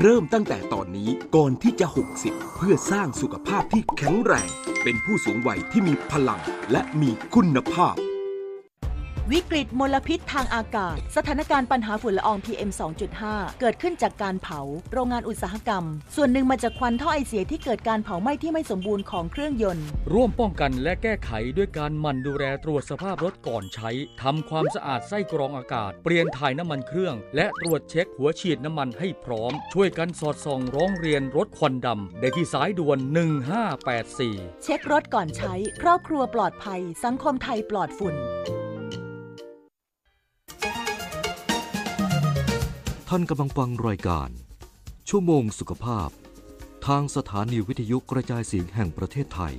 [0.00, 1.86] เริ่มตั้งแต่ตอนนี้ก่อนที่จะ
[2.20, 4.50] 60 เพื่อสร้างสุขภาพที่แข็งแรง
[4.82, 6.40] เป็นผู้สูงวัยที่มีพลัง
[6.72, 7.96] และมีคุณภาพ
[9.32, 12.70] วิกฤตมลพิษทางอากาศ สถานการณ์ปัญหาฝุ่นละออง PM
[13.14, 14.60] 2.5 เกิดขึ้นจากการเผา
[14.92, 15.84] โรงงานอุตสาหกรรม
[16.16, 23.90] ส่วนหนึ่งมาจากควันท่อไอเสียที่เกิดการเผาไหม้ที่ไม่สมบูรณ์ของเครื่องยนต์ ร่วมป้องกันและแก้ไขด้วยการหมั่นดูแลตรวจสภาพรถก่อนใช้
[24.22, 32.98] ทำความสะอาดไส้กรองอากาศ เปลี่ยนถ่ายน้ำมันเครื่อง และตรวจเช็คหัวฉีดน้ำมันให้พร้อม ช่วยกันสอดส่องร้องเรียนรถควันดำได้ที่สายด่วน
[33.80, 44.30] 1584 เช็ครถก่อนใช้ ครอบครัวปลอดภัย สังคมไทยปลอดฝุ่นานกำลังฟังรายการ
[45.08, 46.08] ชั่วโมงสุขภาพ
[46.86, 49.54] ทางสถานีวิทยุกระจายเสียงแห่งประเทศไทย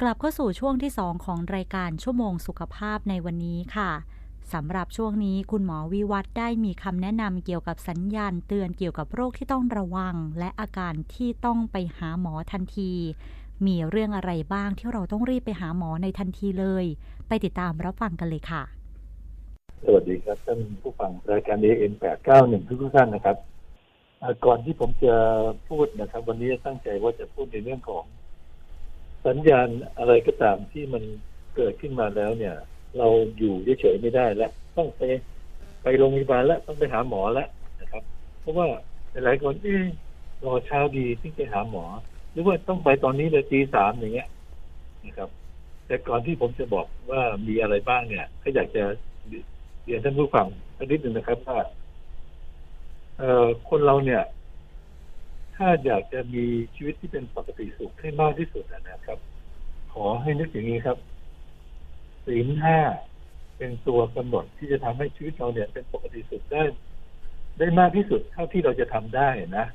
[0.00, 3.90] กลับเข้าสู่ช่วงที่ 2 ของรายการชั่วโมงสุขภาพในวันนี้ค่ะ
[4.54, 12.92] สำหรับช่วงนี้คุณหมอวิวัฒน์ได้มีคำแนะนำเกี่ยวกับสัญญาณเตือนเกี่ยวกับโรคที่ต้องระวัง และอาการที่ต้องไปหาหมอทันที
[13.66, 16.84] มีเรื่องอะไรบ้างที่เราต้องรีบไปหาหมอในทันทีเลย
[17.28, 18.62] ไปติดตามรับฟังกันเลยค่ะ
[19.84, 21.92] สวัสดีครับท่านผู้ฟังรายการ AM
[22.32, 23.36] 891ทุกท่านนะครับ
[24.44, 25.14] ก่อนที่ผมจะ
[25.68, 28.04] พูดนะครับ วันนี้ตั้งใจว่าจะพูดในเรื่องของ
[29.26, 31.02] สัญญาณอะไรก็ตามที่มัน
[31.56, 32.56] เกิดขึ้นมาแล้วเนี่ย
[32.98, 35.02] เราอยู่เฉยๆไม่ได้แล้ว ต้องไป
[35.82, 37.48] ไปโรงพยาบาลแล้วต้องไปหาหมอแล้ว
[37.80, 38.02] นะครับ
[38.40, 38.66] เพราะว่า
[39.24, 39.74] หลายคนเอ๊
[40.44, 41.84] รอเช้าดีที่จะหาหมอ
[42.32, 44.28] หรือว่าต้องไปตอนนี้เลยตีสามอย่างเงี้ย
[45.06, 45.28] นะครับ
[45.86, 48.82] แต่ก่อนที่ผมจะบอกว่ามีอะไรบ้างเนี่ยก็อยากจะ
[49.84, 51.58] เรียนท่านผู้ฟังสักนิดหนึ่งนะครับว่า
[53.18, 54.22] เอ่อคนเราเนี่ย
[55.56, 59.18] ถ้าอยากจะมีชีวิตที่เป็นปกติสุขให้มากที่สุดนะครับ
[59.92, 60.96] ขอให้นึกอย่างนี้ครับ
[62.26, 62.78] ศีลห้า
[63.58, 66.62] เป็นตัวกำหนดที่จะทำให้ชีวิตเราเนี่ยเป็นปกติสุขได้
[67.58, 69.66] ได้มากที่สุดเท่าที่เราจะทำได้นะ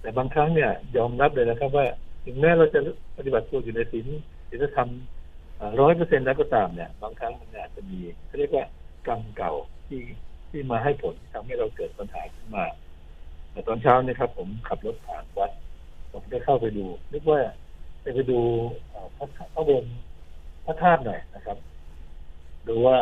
[0.00, 1.86] แต่บางครั้งเนี่ยยอมรับเลยนะครับว่า
[2.24, 2.80] ถึงแม้เราจะ
[3.16, 4.06] ปฏิบัติตัวอยู่ในศีล
[4.48, 4.88] ศีลธรรม
[5.80, 8.64] ร้อยเปอร์เซ็นต์แล้วก็ตามเนี่ย บางครั้งมันอาจจะมีเขาเรียกว่า
[9.06, 9.52] กรรมเก่า
[9.86, 10.00] ที่
[10.50, 12.64] ที่มาให้ผลทำให้เราเกิดปัญหาขึ้นมา
[13.52, 15.50] แต่ตอนเช้าเนี่ยครับ ผมขับรถผ่านวัด
[16.12, 17.40] ผมได้เข้าไปดูนึกว่า
[18.04, 18.40] จะไปดู
[19.16, 19.86] พระพระบรม
[20.64, 21.56] พระธาตุหน่อยนะครับ
[22.68, 22.98] ดูว่า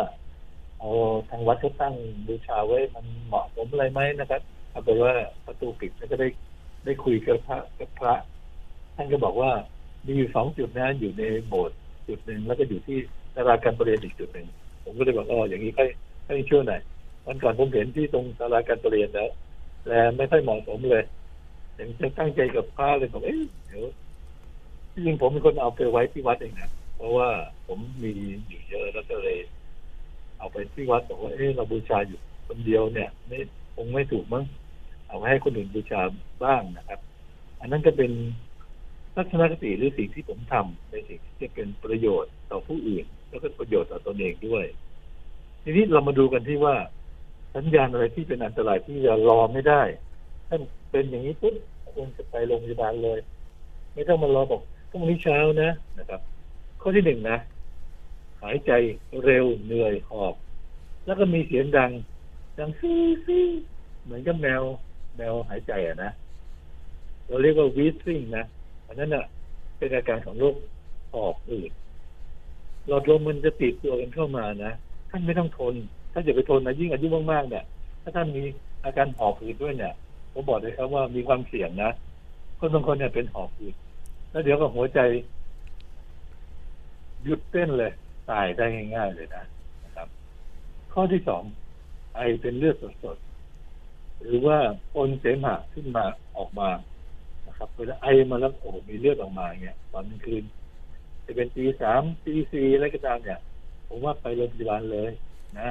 [0.78, 0.90] เอา
[1.30, 1.94] ทางวัดเขาตั้ง
[2.26, 5.14] บูชาไว้มันเหมาะสมอะไรไหมนะครับเอาไปว่า
[5.46, 6.28] ประตูปิดแล้วก็ได้
[6.84, 8.14] ได้คุยกับพระกับพระ
[8.96, 9.50] ท่านก็บอกว่า
[10.06, 12.98] มีอยู่สองจุดนะอยู่ในโบสถ์จุดหนึ่งแล้วก็อยู่ที่
[13.36, 14.46] ตลาดการประเรียนอีกจุดหนึ่ง
[14.84, 15.88] ผมก็เลยบอกอ๋ออย่างนี้ค่อย
[16.26, 16.80] ค่อยช่วยหน่อย
[17.26, 19.28] วันก่อนผมเห็นที่ตรงตลาดการประเรียนแล้ว
[19.84, 21.04] แต่ไม่ค่อยเหมาะสมเลย
[21.78, 23.82] ยังจะตั้งใจกับพระเลยบอกเอ๊ะเดี๋ยว
[24.92, 27.30] จริงผมเป็นคนเอาไปไว้ที่วัดเองนะ เพราะว่า
[27.66, 28.12] ผมมี
[28.48, 29.38] อยู่เยอะแล้วก็เลย
[30.38, 33.38] เอาไปที่วัดบอกว่าเอ๊ะเราบูชาอยู่คนเดียวเนี่ยไม่
[33.74, 34.44] คงไม่ถูกมั้ง
[35.08, 36.00] เอาไว้ให้คนอื่นบูชา
[36.44, 37.00] บ้างนะครับ
[37.60, 38.12] อันนั้นก็เป็น
[39.14, 44.64] ทัศนคติหรือสิ่งที่ผมทำในสิ่งที่จะเป็นประโยชน์ต่อผู้อื่น แล้วก็ประโยชน์ต่อตนเองด้วย
[45.62, 46.76] ทีนี้เรามาดูกันที่ว่า
[47.54, 49.82] สัญญาณอะไรที่เป็นอันตรายที่จะรอไม่ได้
[50.48, 50.56] ถ้า
[50.90, 51.54] เป็นอย่างนี้ปุ๊บ
[51.94, 53.18] ควรจะไปโรงพยาบาลเลย
[53.94, 56.20] ไม่ต้องมารอบอกต้องนี้เช้านะนะครับ
[56.80, 57.38] ข้อที่หนึ่งนะ
[58.42, 58.72] หายใจ
[59.24, 60.34] เร็วเหนื่อยหอบ
[61.04, 61.90] แล้วก็มีเสียงดัง
[62.58, 63.44] ดังซี่ซี่
[64.04, 64.62] เหมือนกับแมว
[65.16, 66.10] แมวหายใจอะนะ
[67.26, 68.44] เราเรียกว่าวีซิ่งนะ
[68.86, 69.24] อันนั้นอะ
[69.78, 70.54] เป็นอาการของโรค
[71.12, 71.70] หอบอืด
[72.86, 74.72] หลอดลมมันจะติดตัวกันเข้ามานะ
[75.10, 75.74] ท่านไม่ต้องทน
[76.12, 77.64] ถ้าจะไปทนนะยิ่งอายุมากๆเนี่ย
[78.02, 78.42] ถ้าท่านมี
[78.84, 79.94] อาการหอบหืดด้วยเนี่ย
[80.32, 81.90] ผมบอกเลยครับว่ามีความเสี่ยงนะ
[82.58, 83.74] คนบางคนเนี่ยเป็นหอบหืด
[84.30, 85.00] แล้วเดี๋ยวก็หัวใจ
[87.28, 87.92] หยุดเต้นเลย
[88.30, 88.64] ตายได้
[88.94, 89.44] ง่ายๆเลยนะ
[89.84, 90.08] นะครับ
[90.92, 91.42] ข้อที่สอง
[92.14, 94.58] ไอเป็นเลือดสดๆหรือว่า
[94.94, 96.04] ปนเสมหะขึ้นมา
[96.36, 96.68] ออกมา
[97.46, 100.44] นะครับเวลาไอมาแล้วโอ้มีเลือดออกมาเงี้ยตอนกลางคืน
[101.24, 103.40] จะเป็นตีสามตีสี่อะไรก็ตามเนี่ย
[103.88, 105.10] ผมว่าไปโรงพยาบาลเลย
[105.58, 105.68] นะ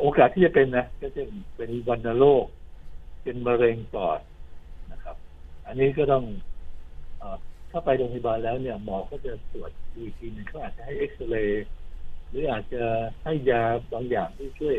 [0.00, 1.22] โอกาสที่จะเป็นนะก็จะ
[1.56, 2.44] เป็นวันโรค
[3.22, 4.20] เป็นมะเร็งปอด
[4.92, 5.16] นะครับ
[5.66, 6.24] อันนี้ก็ต้อง
[7.20, 7.22] อ
[7.76, 11.66] ถ้าไปโรงพยาบาลแล้วเนี่ยหมอก็จะตรวจดูอีกทีนึงเขาอาจจะให้เอ็กซเรย์
[12.28, 12.82] หรืออาจจะ
[13.24, 14.76] ให้ยาบางอย่างที่ช่วย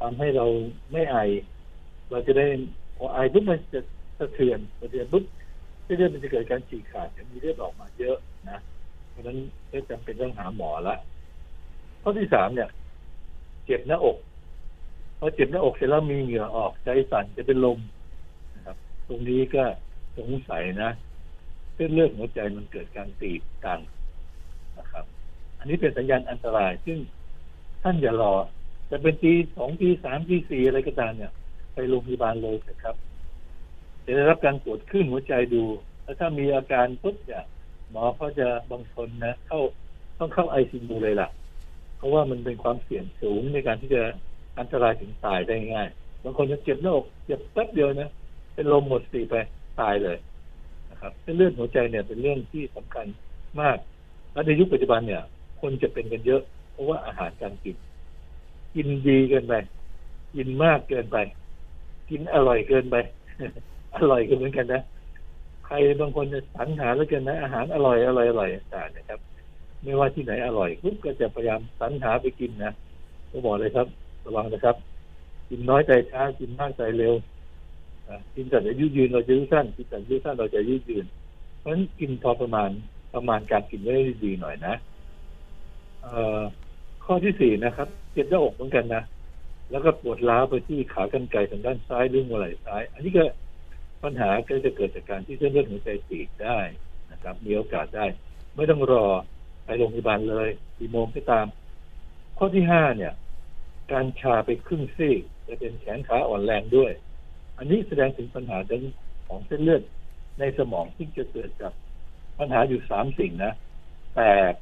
[0.00, 0.46] ทำให้เรา
[0.92, 1.16] ไม่ไอ
[2.10, 2.46] เราจะได้
[2.96, 3.80] พอไอปุ๊บมันจะ
[4.18, 5.24] สะเทือนสะเทือนปุ๊บ
[5.84, 8.16] เลือดมันจะเกิดการฉีกขาดจะมีเลือดออกมาเยอะ
[8.50, 8.58] นะ
[9.10, 9.38] เพราะฉะนั้น
[9.70, 10.96] ก็จำเป็นต้องหาหมอละ
[12.02, 12.68] ข้อที่สามเนี่ย
[13.66, 14.16] เจ็บหน้าอก
[15.18, 17.78] พอเจ็บหน้าอกเสร็จแล้วมีเหงื่อออกใจสั่นจะเป็นลม
[18.54, 19.64] นะครับ ตรงนี้ก็
[20.18, 20.90] สงสัยนะ
[21.78, 23.80] เส้นเลือดหัวใจมันเกิดการตีบตัน
[24.78, 25.04] นะครับ
[25.58, 26.98] อันนี้เป็นสัญญาณอันตรายซึ่ง
[27.82, 28.34] ท่านอย่ารอ
[28.90, 31.32] จะเป็นตีสองตีสามตีสี่อะไรก็ตามเนี่ย
[31.74, 32.94] ไปโรงพยาบาลเลยนะครับ
[34.04, 35.64] จะได้รับการตรวจขึ้นหัวใจดู
[36.02, 37.44] แล้วถ้ามีอาการปุ๊บเนี่ย
[37.90, 39.60] หมอเขาจะบางคนนะ เข้า
[40.18, 41.28] ต้องเข้าไอซียูเลยล่ะ
[41.96, 44.02] เพราะว่ามันเป็นความเสี่ยงสูงในการที่จะ
[44.58, 45.88] อันตรายถึงตายได้ง่าย
[46.24, 48.10] บางคนจะเจ็บหน้าอกเจ็บแป๊บเดียวนะ
[48.54, 49.34] เป็นลมหมดสติไป
[49.80, 50.16] ตายเลย
[50.98, 53.06] นะครับเส้นเลือดหัวใจเนี่ยเป็นเรื่องที่สำคัญ
[53.60, 53.78] มาก
[54.32, 55.22] และในยุคปัจจุบันเนี่ย
[55.60, 57.76] คนจะเป็นกันเยอะ เพราะว่าอาหารการกิน
[58.74, 59.54] กินดีเกินไป
[60.34, 61.16] กินมากเกินไป
[62.10, 62.96] กินอร่อยเกินไป
[63.96, 64.82] อร่อยกันเหมือนกันนะ
[65.66, 69.20] ใครบางคนจะสรรหาแล้วกันนะอาหารอร่อยอร่อยอร่อยต่างนะครับ
[69.82, 72.72] ไม่ว่าที่ไหนอร่อยปุ๊บก็จะพยายามสรรหาไปกินนะ
[73.30, 73.86] ก็บอกเลยครับ
[74.26, 74.76] ระวังนะครับ
[75.48, 77.14] กินน้อยใจช้ากินมากใจเร็ว
[78.34, 81.06] กินแต่อายุยืนเราจะยืดสั้นกินแต่อายุสั้นเราจะยืดยืน
[81.58, 82.70] เพราะฉะนั้นกินพอประมาณ
[83.14, 84.74] ประมาณการกินได้ดีหน่อยนะ
[86.02, 86.40] เอ่อ
[87.04, 89.02] ข้อที่สี่นะครับเจ็บหน้าอกเหมือนกันนะ
[89.70, 93.24] แล้วก็ปวดล้าไปที่ขากรรไกรทางด้านซ้ายหรือหัวไหล่ซ้าย อันนี้ก็
[94.02, 96.58] ปัญหาก็จะเกิดจากการที่เส้นเลือดหัวใจตีบได้
[97.12, 98.06] นะครับ มีโอกาสได้
[98.54, 99.06] ไม่ต้องรอ
[99.64, 101.46] ไปโรงพยาบาลเลยกี่โมงก็ตาม
[102.38, 103.12] ข้อที่ห้าเนี่ย
[103.92, 106.92] การชาไปครึ่งซีกจะเป็นแขนขาอ่อนแรงด้วย
[107.58, 108.82] อันนี้แสดงถึงปัญหาเรื่อง
[109.28, 109.82] ของเส้นเลือด
[110.38, 111.72] ในสมองที่จะเกิดจาก
[112.38, 113.52] ปัญหาอยู่สามสิ่งนะ
[114.14, 114.20] แต
[114.52, 114.54] ก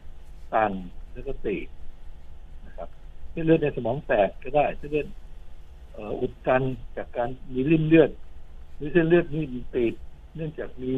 [0.52, 0.72] ตัน
[1.12, 1.56] แล้วก็ตี
[2.66, 2.88] นะครับ
[3.30, 5.08] เส้นเลือดในสมองแตกก็ได้เส้นเลือด
[6.20, 6.62] อุดตัน
[6.96, 8.10] จากการมีริ่มเลือด
[8.76, 9.84] หรือเส้นเลือดนี่ตี
[10.34, 10.94] เนื่องจากมี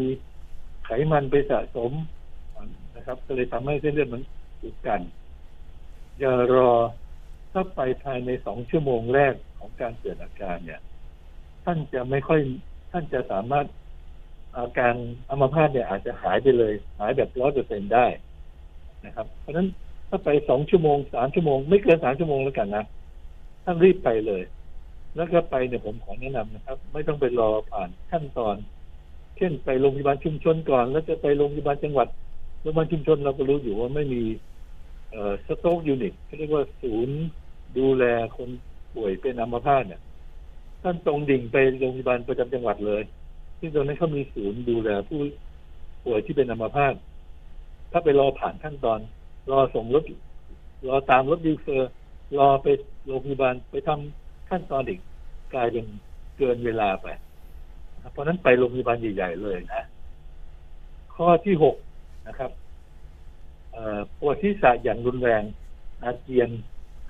[0.85, 1.93] ไขมันไปสะสม
[2.97, 4.23] นะครับ ก็เลยทำให้เส้นเลือดมัน
[4.63, 5.01] อุดตัน
[6.19, 6.71] อย่ารอ
[7.53, 10.81] ถ้าไปภายในสองชั่วโมงแรกของการเกิดอาการเนี่ย
[11.71, 12.41] ท่านจะไม่ค่อย
[12.93, 13.67] ท่านจะสามารถ
[14.57, 14.95] อาการ
[15.29, 18.07] อัมพาตเนี่ยอาจจะหายไปเลย หายแบบร้อยเปอร์เซ็นได้
[19.05, 19.69] นะครับ เพราะฉะนั้น
[20.09, 22.85] ถ้าไปสองชั่วโมงสามชั่วโมง ไม่เกินสามชั่วโมงแล้วกันนะ
[23.65, 24.43] ท่านรีบไปเลย
[25.17, 28.57] แล้วก็ไปเนี่ยผมขอแนะนำนะครับ ไม่ต้องไปรอผ่านขั้นตอน
[29.37, 32.09] เช่นไปโรงพยาบาลชุมชนก่อน แล้วจะไปโรงพยาบาลจังหวัด
[32.61, 34.23] โรงพยาบาลชุมชนเราก็รู้อยู่ว่าไม่มี
[35.11, 37.17] เอ่อสโต๊กยูนิตเขาเรียกว่าศูนย์
[37.79, 38.05] ดูแล
[38.37, 38.51] คน
[38.95, 40.01] ป่วยเป็นอัมพาตเนี่ย
[40.83, 43.03] ท่านตรงดิ่งไปโรงพยาบาลประจำจังหวัดเลย
[43.59, 45.19] ซึ่งตรงนั้นเขามีศูนย์ดูแลผู้
[46.05, 46.95] ป่วยที่เป็นอัมพาต
[47.93, 49.01] ถ้าไปรอผ่านขั้นตอน
[49.51, 50.05] รอส่งรถ
[50.89, 51.93] รอตามรถดีเฟอร์
[52.39, 52.67] รอไป
[53.07, 55.01] โรงพยาบาลไปทำขั้นตอนอีก
[55.55, 55.87] กลายเป็น
[56.37, 57.07] เกินเวลาไป
[58.13, 59.83] เพราะนั้นไปโรงพยาบาลใหญ่ ๆ เลยนะ
[61.15, 61.77] ข้อที่หก
[62.29, 62.51] นะครับ
[64.19, 65.43] ปวดที่สะอย่างรุนแรง
[66.03, 66.51] อาเจียน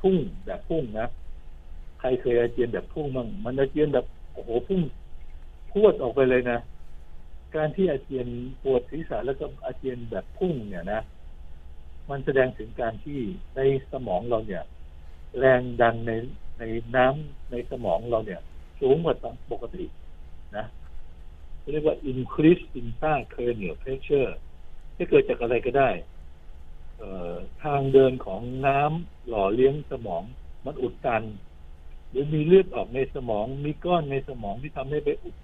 [0.00, 1.08] พุ่งแบบพุ่งนะ
[1.98, 4.80] ใครเคยอาเจียนแบบพุ่งมั่งมันอาเจียนแบบโอ้โหพุ่ง
[5.70, 6.58] พวดออกไปเลยนะ
[7.56, 8.26] การที่อาเจียน
[8.62, 11.00] ปวดศีรษะแล้วก็อาเจียนแบบพุ่งเนี่ยนะ
[12.10, 13.18] มันแสดงถึงการที่
[13.56, 13.60] ใน
[13.92, 14.64] สมองเราเนี่ย
[15.38, 16.12] แรงดันใน
[16.58, 16.64] ใน
[16.96, 18.40] น้ำในสมองเราเนี่ย
[18.80, 19.16] สูงกว่า
[19.52, 19.84] ปกติ
[20.56, 20.66] นะ
[21.72, 24.30] เรียกว่า increase intracranial pressure
[24.96, 25.90] จะเกิดจากอะไรก็ได้
[27.62, 30.22] ทางเดินของน้ำหล่อเลี้ยงสมอง
[30.64, 31.22] มันอุดตัน
[32.10, 35.36] หรือมีเลือดออกในสมอง มีก้อนในสมองที่ทำให้ไปอุด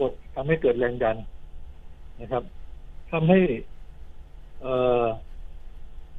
[0.00, 1.16] กดทำให้เกิดแรงดัน
[2.20, 2.44] นะครับ
[3.12, 3.40] ทำให้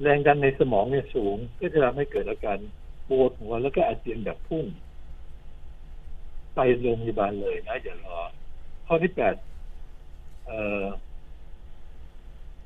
[0.02, 2.58] แรงดันในสมองเนี่ยสูง ก็จะทำให้เกิดอาการ
[3.10, 4.66] ปวดหัวแล้วก็อาเจียนแบบพุ่ง
[6.56, 8.18] ไปโรงพยาบาลเลยนะอย่ารอ
[8.88, 9.36] ข้อที่แปด
[10.46, 10.86] เอ่อ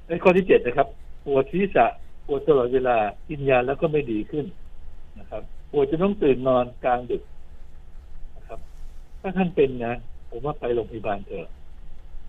[0.08, 0.88] ในข้อที่เจ็ดนะครับ
[1.26, 1.86] ปวดศีรษะ
[2.26, 4.46] ปวดตลอดเวลากินยาแล้วก็ไม่ดีขึ้น
[5.20, 7.24] นะครับ ปวดจะต้องตื่นนอนกลางดึก
[8.36, 8.60] นะครับ
[9.22, 9.96] ถ้าท่านเป็นนะ
[10.30, 11.50] ผมว่าไปโรงพยาบาลเถอะ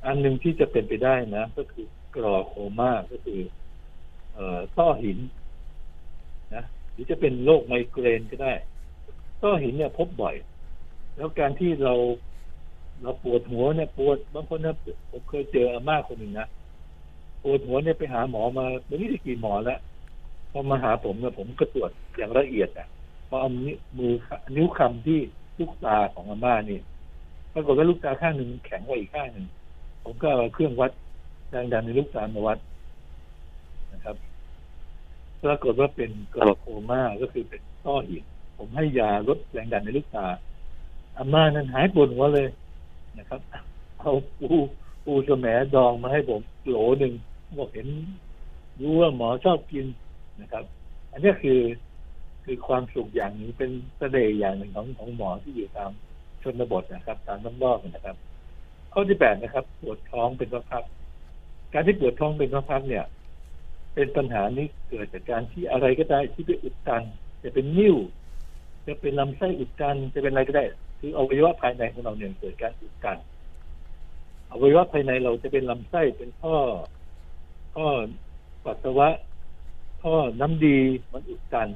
[0.04, 3.40] อันหนึ่งที่จะเป็นไปได้นะ ก็คือกรอโคม่าก็คือ
[4.34, 5.18] เอ่อต้อหิน
[6.54, 8.52] นะหรือจะเป็นโรคไมเกรนก็ได้
[9.42, 10.34] ต้อหินเนี่ยพบบ่อย
[11.16, 11.94] แล้วการที่เรา
[13.02, 14.76] เราปวดหัวเนี่ยปวดบางคนนะ
[15.10, 16.46] ผมเคยเจออาม่าคนหนึ่งนะ
[17.42, 19.80] ปวดหัวเนี่ยไปหาหมอมาไม่รู้จะกี่หมอแล้ว
[20.50, 22.88] พอมาหาผมเนี่ยผมก็ตรวจอย่างละเอียดอะ
[23.28, 24.12] พอเอามือ
[24.56, 25.20] นิ้วคำที่
[25.58, 26.78] ลูกตาของอาม่านี่
[27.52, 29.46] ปรากฏว่าลูกตาข้างหนึ่งแข็งกว่าอีกข้างหนึ่ง
[30.04, 30.92] ผมก็เอาเครื่องวัด
[31.50, 32.58] แรงดันในลูกตามาวัด
[33.92, 34.16] นะครับ
[35.44, 38.24] ปรากฏว่าเป็นกลโคม่าก็คือเป็นต้อหิน
[38.58, 40.26] ผมให้ยาลดแรงดันในลูกตา
[41.16, 42.48] อาม่านั้นหายปวดหัวเลย
[43.18, 43.40] นะครับ
[44.00, 44.48] เอาปู
[45.04, 47.12] ปูสมดองมาให้ผมโหลหนึ่ง
[47.58, 47.88] บอกเห็น
[48.80, 49.86] รู้ว่าหมอชอบกิน
[50.40, 50.64] นะครับ
[51.12, 51.58] อันนี้คือ
[52.48, 55.90] คือความสุขอย่างนึ่งเป็นเสน่ห์อย่างหนึ่งของของหมอที่อยู่ตาม
[56.42, 58.16] ชนบทนะครับ ตามน้ำนอกนะครับ
[58.92, 63.04] ข้อที่แปดนะครับ ปวดท้องเป็นพักๆการที่ปวดท้องเป็นพักๆเนี่ย
[63.94, 67.02] เป็นปัญหานี้เกิดจากการที่อะไรก็ได้ที่ไปอุดตัน
[67.42, 67.96] จะเป็นนิ่ว
[68.86, 70.64] จะเป็นลำไส้อุดตันจะเป็นอะไรก็ได้
[71.00, 73.18] คืออวัยวะภายในของเราเนี่ยเกิดการอุดตัน
[74.50, 76.56] อวัยวะภายในเราจะเป็นลำไส้เป็นท่อ
[77.74, 77.86] ท่อ
[78.64, 79.08] ปัสสาวะ
[80.02, 80.78] ท่อน้ำดี
[81.12, 81.68] มันอุดตัน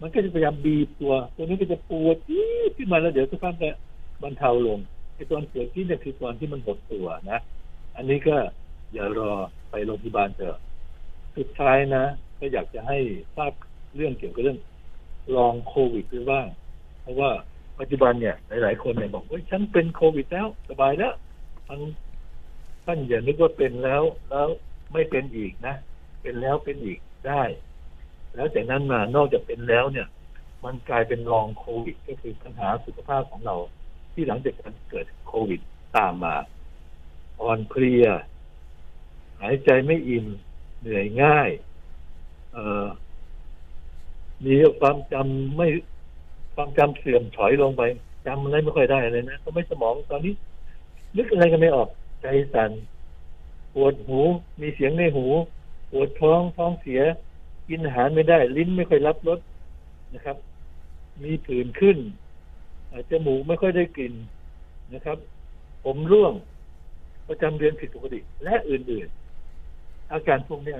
[0.00, 2.16] มันก็จะพยายามบีบตัว ตัวนี้ก็จะปวด
[2.76, 3.70] ขึ้นมาแล้วเดี๋ยวสักพักจะ
[4.22, 4.78] บรรเทาลง
[5.14, 7.38] ไอ้ตอนเกิดที่เนี่ยคือตอนที่มันหดตัวนะ
[7.96, 8.36] อันนี้ก็
[8.92, 9.32] อย่ารอ
[9.70, 10.58] ไปโรงพยาบาลเถอะ
[11.36, 12.04] สุดท้ายนะ
[12.38, 12.98] ก็อยากจะให้
[13.36, 13.52] ทราบ
[13.96, 14.58] เรื่องเกี่ยวกับเรื่อง
[15.36, 16.46] ลองโควิดด้วยบ้าง
[17.02, 17.30] เพราะว่า
[17.80, 21.14] ปัจจุบันเนี่ยหลายๆ คนเนี่ยบอกว่าฉันเป็นโควิดแล้วสบายแล้ว
[21.66, 21.80] ท่าน
[22.84, 24.48] ท่านอย่านึกว่าเป็นแล้วแล้ว
[24.92, 25.74] ไม่เป็นอีกนะ
[26.22, 27.42] เป็นแล้วเป็นอีกได้
[28.34, 30.08] แล้วแต่นั้นมานอกจากเป็นแล้วเนี่ย
[30.64, 33.56] มันกลายเป็นลองโควิด ก็คือปัญหาสุขภาพของเรา
[34.12, 35.60] ที่หลังจากการเกิดโควิด
[35.96, 36.36] ตามมา
[37.40, 38.06] อ่อนเพลีย
[39.40, 40.26] หายใจไม่อิ่ม
[40.80, 41.50] เหนื่อยง่าย
[42.52, 42.86] เอ่อ
[44.44, 45.68] มีความจำไม่
[46.54, 47.82] ความจำเสื่อมถอยลงไป
[48.26, 50.34] จำอะไรไม่ค่อยได้เลยนะก็ไม่สมองตอนนี้
[51.16, 51.88] นึกอะไรกันไม่ออก
[52.22, 52.70] ใจสัน่น
[53.74, 54.20] ปวดหู
[54.60, 55.26] มีเสียงในหู
[55.90, 57.00] ปวดท้องท้องเสีย
[57.68, 59.38] กินอาหารไม่ได้ ลิ้นไม่ค่อยรับรส
[60.14, 60.36] นะครับ
[61.24, 61.98] มีผื่นขึ้น
[63.10, 64.14] จมูกไม่ค่อยได้กลิ่น
[64.94, 65.18] นะครับ
[65.84, 66.32] ผมร่วง
[67.28, 70.76] ประจำเดือนผิดปกติ และอื่นๆ อาการพวกนี้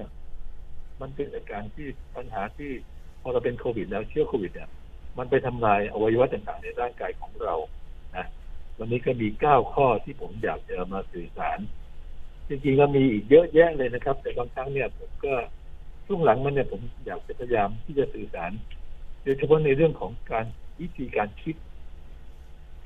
[1.01, 2.70] มันเป็นอาการที่ปัญหาที่
[3.20, 4.70] พอเราเป็นโควิด แล้วเชื้อโควิดเนี่ย
[5.18, 7.55] มันไปทำลายอวัยวะต่างๆในร่างกายของเรา
[8.16, 8.27] นะ
[8.79, 11.59] วันนี้ก็มีเก้าข้อที่ผมอยากจะมาสื่อสาร
[12.49, 15.35] จริงๆก็มีอีกเยอะแยะเลยนะครับ แต่บางครั้งเนี่ยผมก็
[16.07, 18.53] ช่วงหลังมันเนี่ยผมอยากจะพยายามที่จะสื่อสาร
[19.23, 20.47] โดยเฉพาะในเรื่องของการ
[20.81, 21.57] วิธีการคิด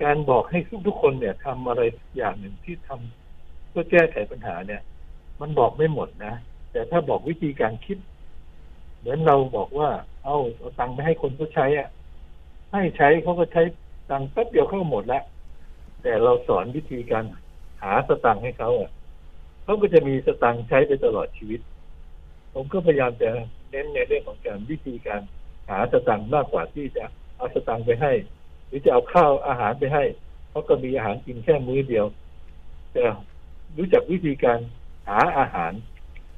[0.03, 1.83] การบอกให้ทุกๆคนเนี่ยทำอะไร
[2.17, 4.83] อย่างหนึ่งที่ทำเพื่อแก้ไขปัญหาเนี่ย
[5.41, 6.35] มันบอกไม่หมดนะ
[6.73, 7.99] แต่ถ้าบอกวิธีการคิด
[8.99, 9.91] เหมือนเราบอกว่า
[10.25, 11.89] เอาเอาตังค์ไปให้คนเขาใช้อะ
[12.73, 13.63] ให้ใช้เขาก็ใช้
[14.11, 15.25] ตังค์แป๊บเดียวเขาหมดแล้ว
[16.03, 17.25] แต่เราสอนวิธีการ
[17.83, 18.91] หาสตังค์ให้เขาอะ
[19.65, 21.61] เขาก็จะมีสตังค์ใช้ไปตลอดชีวิต
[22.61, 23.31] ผมก็พยายามจะ
[23.71, 25.23] เน้นในเรื่องของการวิธีการ
[25.69, 27.05] หาสตังค์มากกว่าที่จะ
[27.37, 28.13] เอาสตังค์ไปให้
[28.67, 30.05] หรือจะเอาข้าวอาหารไปให้
[30.51, 32.07] เขาะก็มีอาหารกินแค่มื้อเดียว
[32.93, 33.03] แต่
[33.79, 34.59] รู้จักวิธีการ
[35.09, 35.73] หาอาหาร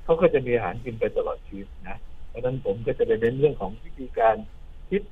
[0.04, 4.36] เขาก็จะมีอาหารกินไปตลอดชีวิตนะเพราะนั้นผมก็จะไปเน้นเรื่องของวิธีการ
[4.90, 5.02] คิด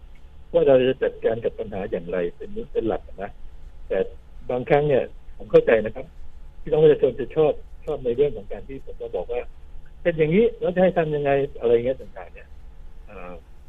[0.52, 3.30] ว่าเราจะจัดการกับปัญหาอย่างไรเป็นนเป็นหลักนะ
[3.88, 3.98] แต่
[4.50, 5.04] บางครั้งเนี่ย
[5.36, 6.06] ผมเข้าใจนะครับ
[6.60, 7.52] ที่น้องประชาชนจะชอบ
[7.84, 9.42] ชอบในเรื่องของการที่ผมจะบอกว่า
[10.08, 12.48] เป็นอย่างนี้แล้วจะให้ทำยังไงอะไรเงี้ยต่างๆ เนี่ย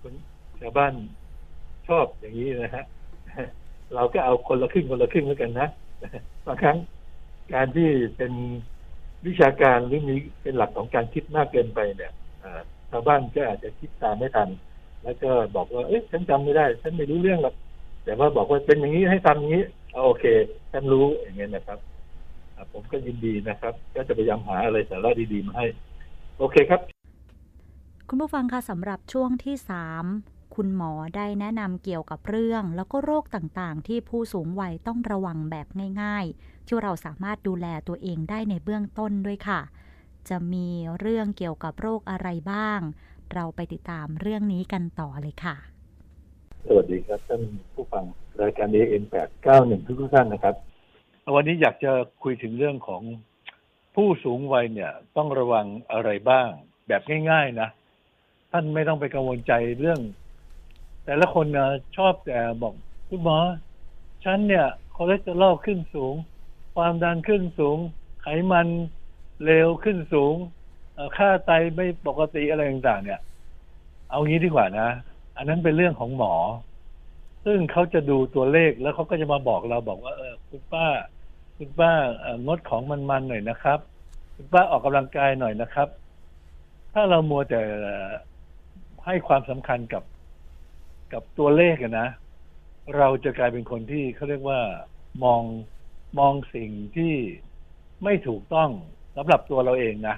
[0.02, 0.14] คุณ
[0.62, 0.94] ชาวบ้าน
[1.88, 2.86] ชอบอย่างนี้นะฮะ
[3.96, 5.68] เราก็เอาคนละครึ่งคนละครึ่งแล้วกันนะ
[6.46, 6.78] บางครั้ง
[7.54, 8.32] การที่เป็น
[9.28, 12.12] วิชาการหรือมีเป็นหลักของการคิดมากเกินไปเนี่ย
[12.90, 14.50] ชาวบ้านก็อาจจะคิดตามไม่ทัน
[15.04, 17.56] แล้วก็บอกว่า เอ๊ะฉันจำไม่ได้ ฉันไม่รู้เรื่องหรอก
[18.04, 19.64] แต่ว่าบอกว่าเป็นอย่างนี้ให้ทำอย่างนี้
[20.06, 20.26] โอเค
[20.72, 21.80] ฉันรู้อย่างเงี้ยนะครับ
[22.74, 25.66] ผมก็ยินดีนะครับ ก็จะพยายามหาอะไรสาระดีๆมาให้
[26.40, 26.82] โอเคครับ
[28.08, 30.06] คุณผู้ฟังคะสำหรับช่วงที่สาม
[30.56, 35.68] คุณหมอได้แนะนำเกี่ยวกับเรื่อง แล้วก็โรคต่างๆ ที่ผู้สูงวัยต้องระวังแบบ
[36.02, 39.62] ง่าย ๆ ที่เราสามารถดูแลตัวเองได้ในเบื้องต้นด้วยค่ะ
[40.30, 40.68] จะมี
[41.00, 42.80] เรื่องเกี่ยวกับโรคอะไรบ้าง
[43.34, 45.56] เราไปติดตามเรื่องนี้กันต่อเลยค่ะ
[46.68, 47.42] สวัสดีครับท่าน
[47.74, 48.04] ผู้ฟัง
[48.42, 49.04] รายการ AM
[49.46, 50.56] 891 ทุกท่านนะครับ
[51.36, 51.92] วันนี้อยากจะ
[52.24, 53.02] คุยถึงเรื่องของ
[54.02, 56.50] ผู้สูงวัยเนี่ยต้องระวังอะไรบ้าง
[56.88, 57.70] แบบง่าย ๆ นะ
[58.52, 60.00] ท่านไม่ต้องไปกังวลใจเรื่อง
[61.06, 62.74] แต่ละคนนะชอบแต่บอก
[63.10, 63.38] คุณหมอ
[64.24, 66.16] ฉันเนี่ยคอเลสเตอรอลขึ้นสูง
[66.76, 67.78] ความดันขึ้นสูง
[68.22, 68.68] ไขมัน
[69.46, 70.36] เลวขึ้นสูง
[71.18, 73.20] ค่าไตไม่ปกติอะไรต่างๆ เนี่ย
[74.10, 74.90] เอางี้ดีกว่านะ
[75.38, 76.34] อันนั้นเป็นเรื่องของหมอ
[77.46, 80.88] ซึ่งเขาจะดูตัวเลขแล้วเขาก็จะมาบอกเราบอกว่า เออคุณป้า
[81.62, 81.94] คุณป้า
[82.46, 83.80] งดของมันๆหน่อยนะครับ
[84.36, 85.88] คุณป้าออกกำลังกายหน่อยนะครับ
[86.94, 87.62] ถ้าเรามัวแต่
[89.06, 90.04] ให้ความสำคัญกับ
[91.14, 92.08] กับตัวเลขนะ
[92.98, 94.60] เราจะกลายเป็นคนที่เขาเรียกว่า
[95.24, 95.44] มอง
[96.20, 97.14] มองสิ่งที่
[98.04, 98.70] ไม่ถูกต้อง
[99.16, 100.16] สำหรับตัวเราเองนะ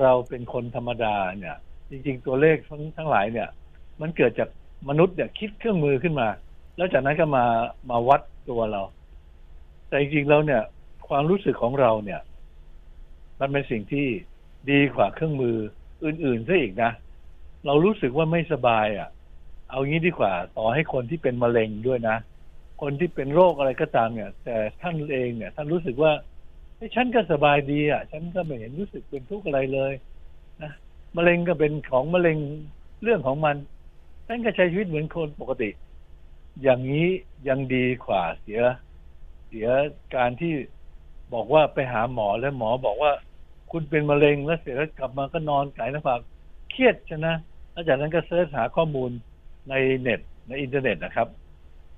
[0.00, 1.56] เราเป็นคนธรรมดาเนี่ย
[1.90, 3.48] จริง ๆ ตัวเลขทั้งทั้งหลายเนี่ย
[4.00, 4.48] มันเกิดจาก
[4.88, 6.28] มนุษย์เนี่ยคิดเครื่องมือขึ้นมา
[6.76, 7.44] แล้วจากนั้นก็มา
[7.90, 8.20] มาวัด
[8.50, 8.82] ตัวเรา
[9.88, 10.62] แต่จริงๆแล้วเนี่ย
[11.08, 12.20] ความรู้สึกของเราเนี่ย
[13.40, 14.06] มันเป็นสิ่งที่
[14.70, 15.56] ดีกว่าเครื่องมือ
[16.04, 16.90] อื่นๆซะอีกนะ
[17.66, 19.08] เรารู้สึกว่าไม่สบายอะ
[19.70, 22.16] เอางี้ดีกว่า ต่อให้คนที่เป็นมะเร็งด้วยนะ
[22.82, 26.12] คนที่เป็นโรคอะไรก็ตามเนี่ย แต่ท่านเองเนี่ย ท่านรู้สึกว่า
[26.76, 29.92] เฮ้ฉันก็สบายดีอะ ฉันก็ไม่เห็นรู้สึกเป็นทุกข์อะไรเลย
[30.62, 30.72] นะ
[31.16, 32.38] มะเร็งก็เป็นของมะเร็ง
[33.02, 33.56] เรื่องของมัน
[34.26, 35.70] ท่านก็ใช้ชีวิตเหมือนคนปกติ
[36.62, 37.06] อย่างนี้
[37.48, 38.60] ยังดีกว่าเสีย
[39.46, 39.68] เสีย
[40.16, 40.54] การที่
[41.34, 43.12] บอกว่าไปหาหมอแล้วหมอบอกว่า
[43.70, 46.20] คุณเป็นมะเร็งแล้วเสร็จแล้วกลับมาก็นอนไก่หน้าผาก
[46.70, 47.34] เครียดชนะ
[47.72, 49.10] แล้วจากนั้นก็เสิร์ชหาข้อมูล
[49.68, 51.28] ในเน็ตในอินเทอร์เน็ตนะครับ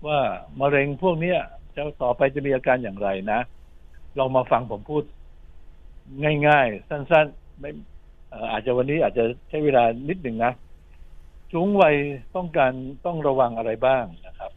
[0.07, 0.19] ว่า
[0.61, 1.39] มะเร็งพวกเนี้ย
[1.75, 3.41] จะต่อไปจะมีอาการอย่างไรนะ
[4.19, 5.03] ลองมาฟังผมพูด
[6.47, 7.71] ง่ายๆ สั้นๆไม่
[8.31, 10.53] เอ่ออาจจะวันนี้อาจจะใช้เวลานิดหนึ่งนะ
[11.53, 11.95] สูงวัย
[12.37, 12.73] ต้องการ
[13.07, 14.51] ต้องระวังอะไรบ้างนะครับ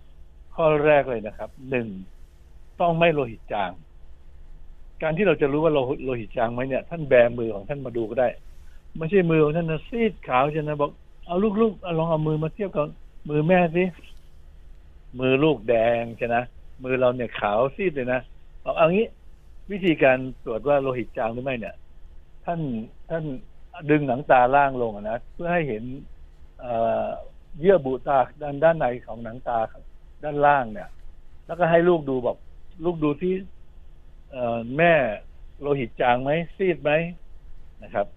[0.55, 1.87] ข้อแรกเลยนะครับหนึ่ง
[2.81, 3.71] ต้องไม่โลหิตจาง
[5.01, 8.29] การที่เราจะรู้ว่าเราโลหิตจางไหมเนี่ยท่านแบมือของท่านมาดูก็ได้
[8.97, 10.91] ไม่ใช่มือของท่านนะซีดขาวใช่นะบอก
[11.27, 12.85] เอาลูกๆเอาลองเอามือมาเทียบกับ
[13.29, 13.83] มือแม่สิ
[15.19, 16.43] มือลูกแดงใช่นะ
[16.83, 18.21] มือเราเนี่ยขาวซีดเลยนะ
[18.61, 19.07] เอาเอางี้
[19.71, 21.75] วิธีการตรวจว่าโลหิตจางหรือไม่เนี่ย
[22.45, 22.59] ท่าน
[23.09, 23.23] ท่าน
[23.89, 25.83] ดึงหนังตาล่างลงนะเพื่อให้เห็น
[26.59, 26.73] เอ่
[27.05, 27.07] อ
[27.59, 29.59] เยื่อบุตาด้านด้านในของหนังตา
[30.23, 30.89] ด้านล่างเนี่ย
[31.45, 32.37] แล้วก็ให้ลูกดูบอก
[32.83, 33.33] ลูกดูที่
[34.77, 34.93] แม่
[35.61, 36.91] โลหิตจางไหมซีดไหม
[37.83, 38.07] นะครับ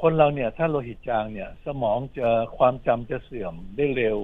[0.00, 4.18] คนเราเนี่ย ถ้าโลหิตจางเนี่ย สมองจะความจำจะเสื่อมได้เร็ว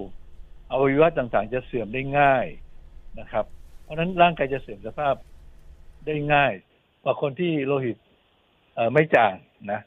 [0.70, 2.46] อวัยวะต่างๆ จะเสื่อมได้ง่าย
[3.20, 3.44] นะครับ
[3.82, 5.14] เพราะฉะนั้นร่างกายจะเสื่อมสภาพ
[6.06, 6.52] ได้ง่าย
[7.02, 7.96] กว่าคนที่โลหิต
[8.74, 9.32] เไม่จาง
[9.72, 9.80] นะ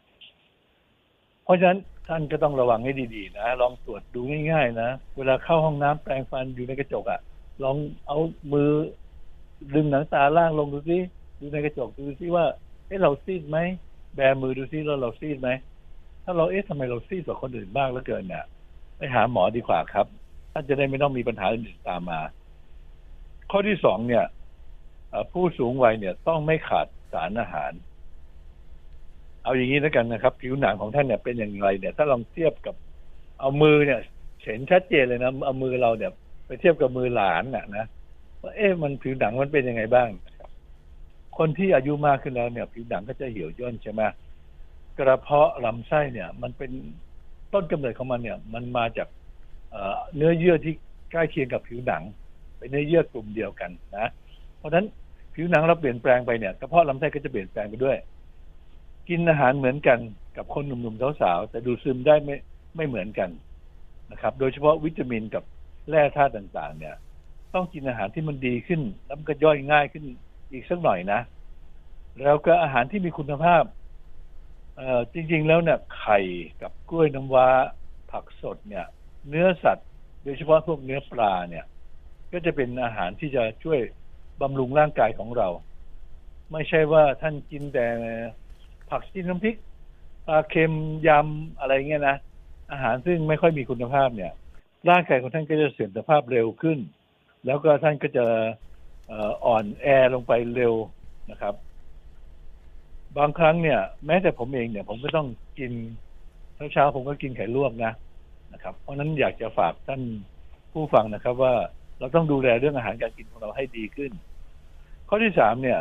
[1.43, 4.19] เพราะฉะนั้นท่านก็ต้องระวังให้ดีๆนะลองตรวจดู
[4.51, 7.19] ง่ายๆนะเวลาเข้าห้องน้ำแปรงฟันอยู่ในกระจกอะ่ะ
[7.63, 7.75] ลอง
[8.07, 8.17] เอา
[8.53, 8.69] มือ
[9.76, 10.97] ดึงหนังตาล่างลงดูซิ
[11.39, 12.45] ดูในกระจกดูซิว่า
[12.88, 13.57] เอ๊ะเราซีดไหม
[14.16, 15.49] แบมือดูซิแล้วเราซีดไหม
[16.24, 18.43] ถ้าเราเอ๊ะทำไมเราซีดกว่าคนอื่นบ้างเหลือเกินเนี่ย
[18.97, 20.05] ไปหาหมอดีกว่าครับ
[20.53, 22.20] ท่านจะได้ไม่ต้องมีปัญหาอื่นตามมา
[23.51, 24.24] ข้อที่สองเนี่ย
[25.32, 27.72] ผู้สูงวัยเนี่ยต้องไม่ขาดสารอาหาร
[29.43, 32.76] เอาอย่างนี้แล้วกันนะครับ ผิวหนังของท่านเนี่ยเป็นอย่างไรเนี่ย ถ้าลองเทียบกับ
[33.39, 33.99] เอามือเนี่ย
[34.43, 36.12] เห็นชัดเจนเลยนะเอามือเราเนี่ย
[36.47, 37.86] ไปเทียบกับมือหลานน่ะนะ
[38.41, 40.09] ว่าเอ๊ะมันผิวหนังมันเป็นยังไงบ้าง
[41.37, 44.01] คนที่อายุมากขึ้นแล้วเนี่ย ผิวหนังก็จะเหี่ยวย่นใช่ไหม
[44.97, 46.71] กระเพาะลำไส้เนี่ย มันเป็น
[47.53, 49.07] ต้นกำเนิดของมันเนี่ย มันมาจาก
[49.69, 50.73] เอ่อเนื้อเยื่อที่
[51.11, 52.03] ใกล้เคียงกับผิวหนัง
[52.57, 54.07] เป็นเนื้อเยื่อกลุ่มเดียวกันนะ
[54.57, 54.85] เพราะฉะนั้น
[55.35, 57.97] ผิวหนังเราเปลี่ยนแปลงไปเนี่ยกระเพาะลำไส้ก็จะเปลี่ยนแปลงไปด้วย
[59.09, 59.99] กินอาหารเหมือนกัน
[60.37, 62.35] กับคนหนุ่มๆสาวๆแต่ดูดซึมได้ไม่
[62.75, 63.29] ไม่เหมือนกัน
[64.11, 65.43] นะครับ โดยเฉพาะวิตามินกับ
[65.89, 66.95] แร่ธาตุต่าง ๆ เนี่ย
[67.53, 70.03] ต้องกินอาหารที่มันดีขึ้น แล้วมันก็ย่อยง่ายขึ้น
[70.51, 71.19] อีกสักหน่อยนะ
[72.21, 73.63] แล้วก็อาหารที่มีคุณภาพ
[74.77, 76.19] เอ่อจริง ๆ แล้วเนี่ยไข่
[76.61, 77.47] กับกล้วยน้ำว้า
[78.11, 78.85] ผักสดเนี่ย
[79.29, 79.89] เนื้อสัตว์
[80.23, 81.65] โดยเฉพาะพวกเนื้อปลาเนี่ย
[82.31, 83.79] ก็จะเป็นอาหารที่จะช่วย
[84.41, 85.47] บำรุงร่างกายของเรา
[86.51, 87.87] ไม่ใช่ว่าท่านกินแต่
[88.89, 89.55] ผักจิ้มน้ำพริก
[90.27, 90.73] ปลาเค็ม
[91.07, 92.17] ยำอะไรเงี้ยนะ
[92.71, 94.31] อาหารซึ่งไม่ค่อยมีคุณภาพเนี่ย
[94.89, 96.79] ร่างกายของท่านก็จะเสื่อมสภาพเร็วขึ้น
[97.45, 98.25] แล้วก็ท่านก็จะ
[99.45, 100.73] อ่อนแอลงไปเร็ว
[101.31, 101.53] นะครับ
[103.17, 105.27] บางครั้งเนี่ย แม้แต่ผมเองเนี่ย ผมก็ต้อง
[105.59, 105.71] กิน
[106.73, 107.93] เช้าๆผมก็กินไข่ลวกนะ
[108.53, 110.01] นะครับ เพราะฉะนั้นอยากจะฝากท่าน
[110.73, 111.53] ผู้ฟังนะครับ ว่า
[111.99, 114.11] เราต้องดูแลเรื่องอาหารการกินของเราให้ดีขึ้น
[115.07, 115.79] ข้อที่สามเนี่ย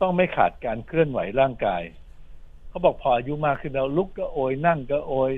[0.00, 1.82] ต้องไม่ขาดการเคลื่อนไหวร่างกาย
[2.68, 5.30] เขาบอกพออายุมากขึ้นแล้วลุกก็โอยนั่งก็โอย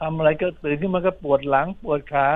[0.00, 2.26] ทำอะไรก็ตื่นขึ้นมาก็ปวดหลังปวดขา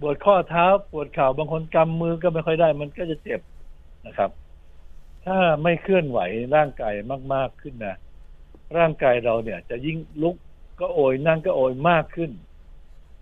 [0.00, 3.40] ปวดข้อเท้าปวดเข่าบางคนกำมือก็ไม่ค่อยได้ มันก็จะเจ็บ
[4.06, 4.30] นะครับ
[5.24, 6.18] ถ้าไม่เคลื่อนไหว
[6.54, 6.94] ร่างกาย
[7.34, 7.96] มาก ๆขึ้นนะ
[8.76, 10.36] ร่างกายเราเนี่ย จะยิ่งลุก
[10.80, 12.30] ก็โอยนั่งก็โอยมากขึ้น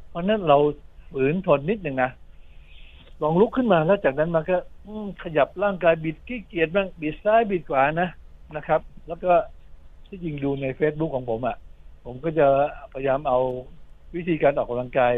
[0.08, 0.58] เพราะนั้นเรา
[1.10, 2.10] ฝืนทนนิดหนึ่งนะ
[3.22, 4.56] ลองลุกขึ้นมาแล้วจากนั้นมาก็
[5.22, 8.08] ขยับร่างกายบิดขี้เกียจบ้างบิดซ้ายบิดขวานะ
[8.56, 9.32] นะครับ แล้วก็
[10.08, 11.56] ที่จริงดูใน Facebook ของผมอะ่ะ
[12.04, 12.46] ผมก็จะ
[12.92, 13.38] พยายามเอา
[14.14, 15.14] วิธีการออกกำลังกาย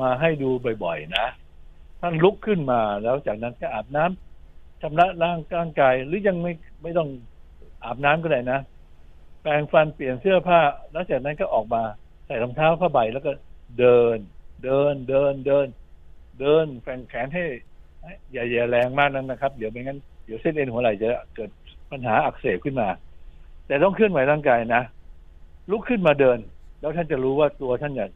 [0.00, 0.50] มาให้ดู
[0.84, 1.26] บ่อยๆนะ
[2.00, 7.08] ท่านลุกขึ้นมาแล้วจากนั้นก็อาบน้ำชำระร่างร่างกาย หรือยังไม่ไม่ต้อง
[7.84, 8.60] อาบน้ำก็ได้นะ
[9.42, 10.60] แปรงฟันเปลี่ยนเสื้อผ้า
[10.92, 11.82] แล้วจากนั้นก็ออกมา
[12.26, 13.32] ใส่รองเท้าผ้าใบแล้วก็
[13.78, 14.18] เดิน
[14.64, 15.66] เดินเดินเดิน
[16.40, 17.44] เดินแฝงแขนให้
[18.32, 21.50] อย่าอย่าแรงมากนั้นนะครับ เดี๋ยวไม่งั้นเดี๋ยวเส้นเอ็นหัวไหล่จะเกิด
[21.90, 22.88] ปัญหาอักเสบขึ้นมา
[23.66, 24.82] แต่ต้องเคลื่อนไหวร่างกายนะ
[25.70, 26.38] ลุกขึ้นมาเดิน
[26.80, 28.08] แล้วท่านจะรู้ว่าตัวท่านเนี่ย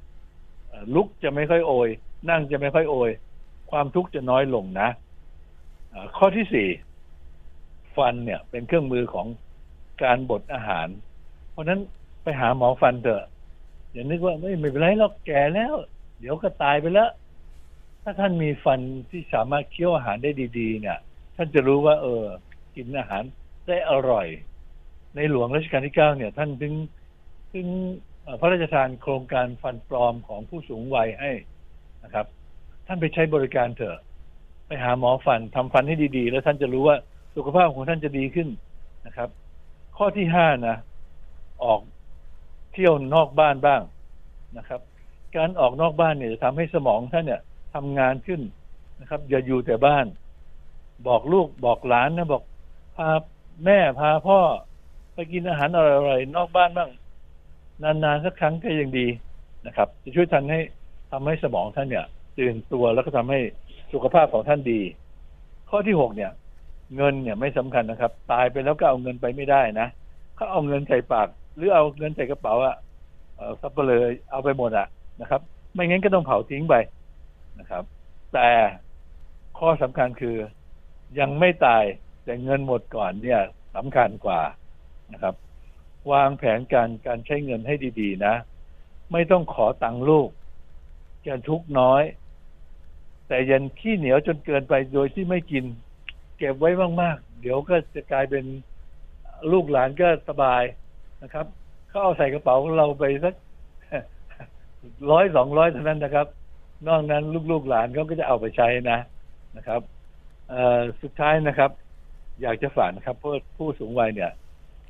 [0.95, 1.89] ลุกจะไม่ค่อยโอย
[2.31, 3.11] นั่งจะไม่ค่อยโอย
[3.71, 4.89] ความทุกข์จะน้อยลงนะ
[6.17, 6.69] ข้อที่สี่
[7.97, 9.27] ฟันเนี่ย เป็นเครื่องมือของ
[10.03, 10.89] การบดอาหาร
[11.51, 11.81] เพราะนั้น
[12.23, 13.25] ไปหาหมอฟันเถอะ
[13.93, 15.75] อย่านึกว่าไม่ไม่เป็นไรหรอกแก่แล้ว
[16.19, 17.11] เดี๋ยวก็ตายไปแล้ว
[18.03, 20.99] ถ้าท่านมีฟันที่สามารถเคี้ยวอาหารได้ดี ๆ เนี่ย
[21.37, 22.25] ท่านจะรู้ว่า เออ
[22.77, 23.23] กินอาหาร
[23.69, 24.27] ได้อร่อย
[25.15, 26.75] ในหลวงรัชกาลที่เก้าเนี่ย ท่านถึง
[27.53, 27.67] ถึง
[28.41, 31.33] พระราชทานโครงการฟันปลอมของผู้สูงวัยให้
[32.05, 32.27] นะครับ
[32.87, 33.99] ท่านไปใช้บริการเถอะ
[34.67, 36.97] ไปหาหมอฟันทำฟันให้ดีๆ แล้วท่านจะรู้ว่า
[37.37, 38.49] สุขภาพของท่านจะดีขึ้น
[39.07, 39.29] นะครับ
[39.97, 40.77] ข้อที่ห้านะ
[41.65, 41.81] ออก
[42.73, 43.83] เที่ยวนอกบ้านบ้าง
[44.59, 44.81] นะครับ
[45.37, 47.41] การออกนอกบ้านเนี่ยจะทำให้สมองท่านเนี่ย
[47.75, 48.41] ทำงานขึ้น
[49.01, 50.07] นะครับ อย่าอยู่แต่บ้าน
[51.07, 52.43] บอกลูกบอกหลานนะบอก
[52.97, 53.09] พา
[53.65, 54.39] แม่พาพ่อ
[55.15, 56.91] ไปกินอาหารอร่อยๆนอกบ้านบ้าง
[57.83, 59.07] นานๆสักครั้งก็ยังดี
[59.67, 60.61] นะครับ จะช่วยทันให้
[61.11, 62.05] ทำให้สมองท่านเนี่ย
[62.39, 63.39] ตื่นตัวแล้วก็ทำให้
[63.93, 64.81] สุขภาพของท่านดี
[65.71, 66.31] ข้อที่หกเนี่ย
[66.97, 69.89] เงินเนี่ยไม่สำคัญนะครับ ตายไปแล้วก็เอาเงินไปไม่ได้นะ
[70.37, 72.75] เขาเอาเงินใส่ปาก หรือเอาเงินใส่กระเป๋าอะ
[73.35, 74.87] เออซับเปลือเอาไปหมดอะ
[75.21, 75.41] นะครับ
[75.75, 76.75] ไม่งั้นก็ต้องเผาทิ้งไป
[77.59, 77.85] นะครับ
[78.33, 78.49] แต่
[79.59, 80.37] ข้อสำคัญคือ
[81.19, 81.85] ยังไม่ตาย
[82.25, 83.41] แต่เงินหมดก่อนเนี่ย
[83.75, 84.41] สำคัญกว่า
[85.13, 85.35] นะครับ
[86.13, 88.35] วางแผนการการใช้เงินให้ดีๆ นะ
[89.13, 90.29] ไม่ต้องขอตังค์ลูก
[91.27, 92.03] จะทุกน้อย
[93.29, 95.65] แต่ยันขี้เหนียวจนเกินไปโดยที่ไม่กิน
[96.39, 96.71] เก็บไว้
[97.03, 98.45] มากๆ เดี๋ยวก็จะกลายเป็น
[99.53, 100.63] ลูกหลานก็สบาย
[101.23, 101.47] นะครับ
[101.89, 103.35] เขาเอาใส่กระเป๋าเราไปสัก
[105.11, 106.27] ร้อยสองร้อยเท่านั้นนะครับ
[106.89, 108.99] นอกนั้นลูกๆหลานเขาก็จะเอาไปใช้นะ
[109.57, 109.81] นะครับ
[111.03, 111.71] สุดท้ายนะครับ
[112.43, 114.31] อยากจะฝากนะครับเพราะผู้สูงวัยเนี่ย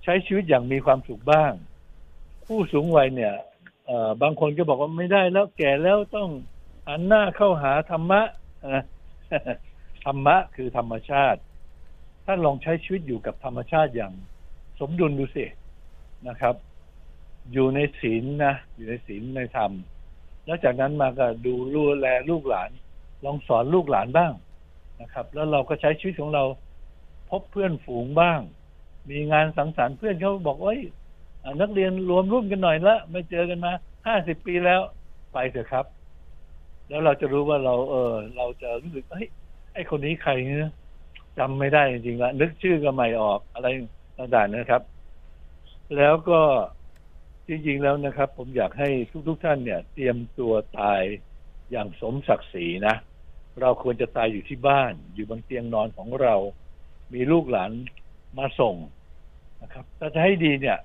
[0.09, 1.53] ใช้ชีวิตอย่างมีความสุขบ้าง
[2.47, 3.35] ผู้สูงวัยเนี่ย
[4.23, 6.31] บางคนก็บอกว่าไม่ได้แล้วแก่แล้วต้อง
[6.89, 8.23] หันหน้าเข้าหาธรรมะ
[8.75, 8.85] นะ
[10.05, 11.41] ธรรมะคือธรรมชาติ
[12.25, 14.13] ถ้านลองใช้ชีวิตอยู่กับธรรมชาติอย่าง
[14.81, 15.45] สมดุลดูสิ
[16.29, 16.55] นะครับ
[17.53, 19.73] อยู่ในศีลนะอยู่ในศีลในธรรม
[20.47, 22.71] แล้วจากนั้นมาก็ดูรูแลลูกหลาน
[23.25, 24.33] ลองสอนลูกหลานบ้าง
[25.01, 26.45] นะครับ แล้วเราก็ใช้ชีวิตของเรา
[27.31, 28.41] พบเพื่อนฝูงบ้าง
[29.11, 30.81] มีงานสังสรรค์เพื่อนเขาบอกเอ้ย
[31.43, 33.73] อ่านักเรียนรวมรุ่นกันหน่อยละไม่เจอกันมา
[34.07, 34.81] ห้าสิบปีแล้ว
[35.33, 35.87] ไปเถอะครับ
[36.89, 39.29] แล้วเราจะรู้ว่าเรา เออ เราจะรู้สึกเฮ้ย
[39.75, 40.71] ไอคนนี้ใครเนี่ย
[41.39, 43.67] จำไม่ได้จริงๆละนึกชื่อก็ไม่ออกอะไร
[44.19, 44.83] ต่างๆนะครับ
[45.97, 46.41] แล้วก็
[47.49, 48.89] จริงๆแล้วนะครับ ผมอยากให้
[49.29, 51.03] ทุกๆท่านเนี่ย เตรียมตัวตาย
[51.71, 52.95] อย่างสมศักดิ์ศรีนะ
[53.61, 56.35] เราควรจะตายอยู่ที่บ้าน อยู่บนเตียงนอนของเรา
[57.15, 57.73] มีลูกหลาน
[58.39, 58.75] มาส่ง
[59.67, 60.79] นะครับถ้าจะให้ดีเนี่ย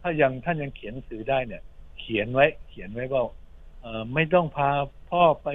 [0.00, 1.62] ถ้ายังท่านยังเขียนหนังสือได้เนี่ย
[2.00, 3.22] เขียนไว้ เขียนไว้ว่า
[3.80, 4.70] เออไม่ต้องพา
[5.10, 5.48] พ่อไป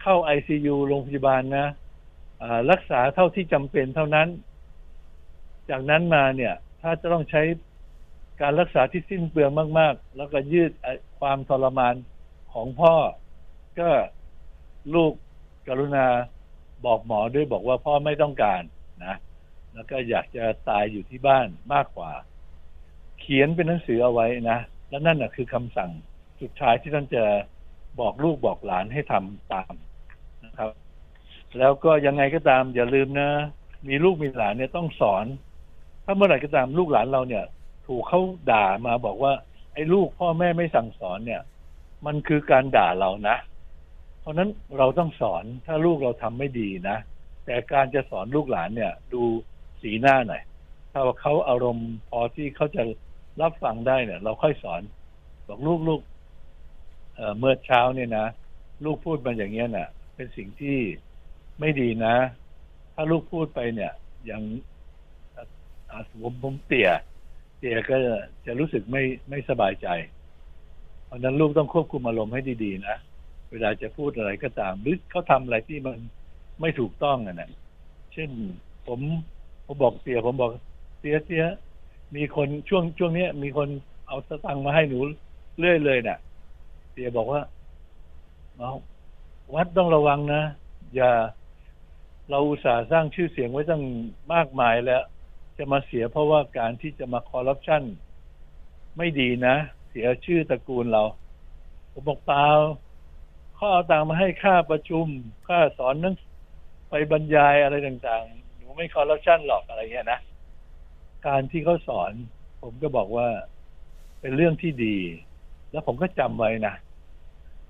[0.00, 1.66] เข้าไอซียูโรงพยาบาลนะ
[2.70, 4.28] รักษาเท่าที่จำเป็นเท่านั้น
[5.70, 7.42] จากนั้นมาเนี่ย ถ้าจะต้องใช้
[8.40, 10.72] การรักษาที่สิ้นเปลืองมาก ๆ แล้วก็ยืด
[11.18, 11.94] ความทรมาน
[12.52, 12.94] ของพ่อ
[13.80, 13.90] ก็
[14.94, 15.12] ลูก
[15.68, 16.06] กรุณา
[16.84, 18.62] บอกหมอด้วยบอกว่าพ่อไม่ต้องการ
[19.04, 19.16] นะ
[19.74, 22.12] แล้วก็อยากจะตายอยู่ที่บ้านมากกว่า
[23.20, 24.58] เขียนเป็นหนังสือเอาไว้นะ
[24.88, 25.90] และนั่นนะคือคำสั่ง
[26.40, 27.24] สุดท้ายที่ท่านจะ
[28.00, 29.72] บอกลูกบอกหลานให้ทำตาม
[30.44, 30.70] นะครับ
[31.58, 33.28] แล้วก็ยังไงก็ตาม อย่าลืมนะ
[33.88, 35.24] มีลูกมีหลานเนี่ยต้องสอน
[36.04, 37.44] ถ้าเมื่อไหร่ก็ตามลูกหลานเราเนี่ย
[37.86, 39.32] ถูกเขาด่ามาบอกว่า
[39.74, 41.42] ไอ้ลูกพ่อแม่ไม่สั่งสอนเนี่ย
[42.06, 43.36] มันคือการด่าเรานะ
[44.20, 44.48] เพราะฉะนั้น
[44.78, 46.96] เราต้องสอนถ้าลูกเราทำไม่ดีนะ
[47.46, 49.22] แต่การจะสอนลูกหลานเนี่ย ดู
[49.82, 50.42] สีหน้าหน่อย
[50.92, 52.82] ถ้าว่าเขาอารมณ์พอที่เขาจะ
[53.40, 54.82] รับฟังได้เนี่ย เราค่อยสอน
[55.48, 56.00] บอกลูกลูก
[57.14, 58.26] เเมื่อเช้าเนี่ยนะ
[58.84, 60.78] ลูกพูดมาอย่างเงี้ยน่ะ เป็นสิ่งที่
[61.60, 62.14] ไม่ดีนะ
[62.94, 63.92] ถ้าลูกพูดไปเนี่ย
[64.26, 64.42] อย่าง
[65.36, 65.44] อะ
[65.90, 66.90] อะผมผมเตี่ย
[67.58, 67.96] เตี่ยก็
[68.46, 69.88] จะรู้สึกไม่ไม่สบายใจ
[71.06, 72.96] เพราะฉะนั้นลูกต้องควบคุมอารมณ์ให้ดีๆนะ
[73.50, 75.98] เวลาจะพูดอะไรก็ตามหรือเขาทำอะไรที่มัน
[76.60, 77.50] ไม่ถูกต้องอะนะ
[78.12, 78.30] เช่น
[78.86, 79.00] ผม
[79.72, 80.50] ผมบอกเตี่ยผมบอก
[81.00, 81.44] เตี่ยเตี่ย
[82.16, 83.68] มีคนช่วงช่วงเนี้ย มีคน
[84.06, 84.98] เอาสตังค์มาให้หนู
[85.58, 86.18] เรื่อยเลยน่ะ
[86.92, 87.40] เตี่ยบอกว่า
[89.54, 90.42] วัดต้องระวังนะ
[90.94, 91.12] อย่า
[92.30, 93.82] เราอุตส่าห์สร้างชื่อเสียงไว้ตั้ง
[94.34, 95.02] มากมายแล้ว
[95.58, 97.82] จะมาเสียเพราะว่าการที่จะมาคอร์รัปชัน
[98.96, 99.56] ไม่ดีนะ
[99.90, 101.02] เสียชื่อตระกูลเรา
[101.92, 102.46] ผมบอกเปล่า
[103.54, 105.06] เขาเอาตังมาให้ค่าประชุม
[105.48, 106.14] ค่าสอนนัง
[106.88, 108.24] ไปบรรยายอะไรต่าง
[108.70, 110.20] ๆหนูไม่คอร์รัปชันหรอกอะไรเงี้ยนะ
[111.26, 112.12] การที่เขาสอน
[112.62, 113.28] ผมก็บอกว่า
[114.20, 114.96] เป็นเรื่องที่ดี
[115.70, 116.74] แล้วผมก็จำไว้นะ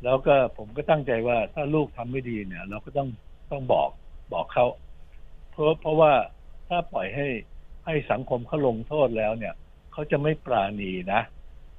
[0.05, 3.09] แล้วก็ผมก็ตั้งใจว่าถ้าลูกทำไม่ดีเนี่ย เราก็ต้อง
[3.51, 3.90] ต้องบอก
[4.32, 4.66] บอกเขา
[5.51, 6.12] เพราะเพราะว่า
[6.68, 7.26] ถ้าปล่อยให้
[7.84, 9.55] ให้สังคมเขาลงโทษแล้วเนี่ย
[9.92, 11.20] เขาจะไม่ปราณีนะ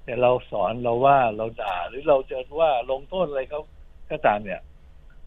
[0.04, 3.62] แต่เราสอนเราว่าเราด่าหรือเราจะว่าลงโทษอะไรเขา
[4.12, 4.62] ก็ตามเนี่ย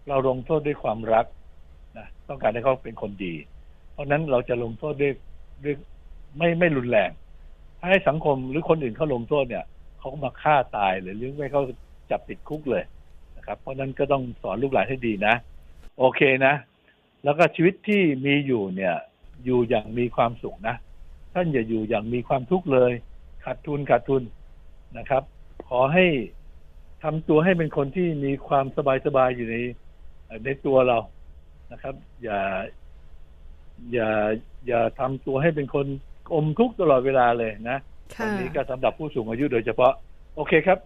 [0.09, 1.27] เราลงโทษด้วยความรัก
[1.99, 3.35] นะต้องการให้เขาเป็นคนดี
[3.95, 5.13] เพราะนั้นเราจะลงโทษด้วย
[5.65, 5.75] ด้วย
[6.39, 7.11] ไม่ไม่รุนแรง
[7.79, 9.65] ถ้าให้สังคมหรือคนอื่นเขาลงโทษเนี่ย
[9.99, 11.63] เขาก็มาฆ่าตายหรือหรือไม่เขา
[12.11, 12.85] จับติดคุกเลย
[13.37, 15.35] นะครับ เพราะนั้นก็ต้องสอนลูกหลานให้ดีนะ
[15.99, 16.55] โอเคนะ
[17.25, 18.95] แล้วก็ชีวิตที่มีอยู่เนี่ย
[19.45, 20.77] อยู่อย่างมีความสุขนะ
[21.35, 22.93] ท่านอย่าอยู่อย่างมีความทุกข์เลย
[23.45, 24.23] ขาดทุนขาดทุน
[24.99, 25.23] นะครับ
[25.69, 26.07] ขอให้
[27.03, 29.57] ทำตัวให้เป็นคนที่มีความสบายสบายอยู่ใน
[30.45, 30.99] ในตัวเรา
[31.73, 32.39] นะครับ อย่า
[33.93, 34.11] อย่า
[34.67, 35.87] อย่าทำตัวให้เป็นคน
[36.35, 37.79] อมทุกข์ตลอดเวลาเลยนะ
[38.19, 39.93] อันนี้ก็สำหรับผู้สูงอายุโดยเฉพาะ
[40.37, 40.79] โอเคครับ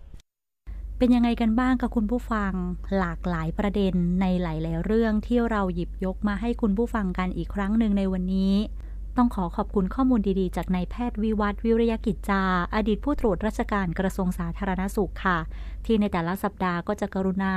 [0.98, 2.52] เป็นยังไงกันบ้างกับคุณผู้ฟัง
[2.98, 8.54] หลากหลายประเด็นในหลาย ๆ เรื่องที่เราหยิบยกมาให้คุณผู้ฟังกันอีกครั้งหนึ่งในวันนี้
[9.18, 12.42] ต้องขอขอบคุณข้อมูลดีๆ จากนายแพทย์วิวัฒวิริยกิจจา
[12.74, 15.38] อดีตผู้ตรวจราชการกระทรวงสาธารณสุขค่ะ
[15.84, 17.54] ที่ในแต่ละสัปดาห์ก็จะกรุณา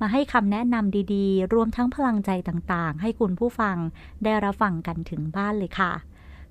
[0.00, 3.76] มาให้คำแนะนำดีๆ รวมทั้งพลังใจต่างๆ ให้คุณผู้ฟัง
[4.24, 5.92] ได้รับฟังกันถึงบ้านเลยค่ะ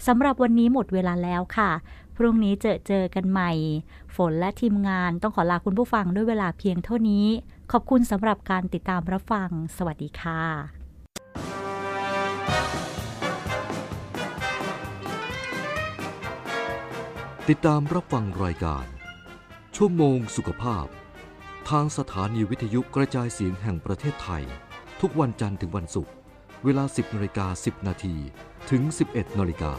[0.07, 1.71] สำหรับวันนี้หมดเวลาแล้วค่ะ
[2.15, 3.51] พรุ่งนี้เจอเจอกันใหม่
[4.15, 7.25] ฝนและทีมงานต้องขอลาคุณผู้ฟังด้วยเวลาเพียงเท่านี้
[7.71, 11.72] ขอบคุณสำหรับการติดตามรับฟัง สวัสดีค่ะ
[17.51, 18.85] ติดตามรับฟังรายการ
[19.75, 20.85] ชั่วโมงสุขภาพ
[21.69, 24.43] ทางสถานีวิทยุกระจายเสียงแห่งประเทศไทย
[25.01, 26.13] ทุกวันจันทร์ถึงวันศุกร์
[26.63, 28.15] เวลา 10นาฬิกา10 นาที
[28.69, 28.81] ถึง
[29.11, 29.73] 11นาฬิกา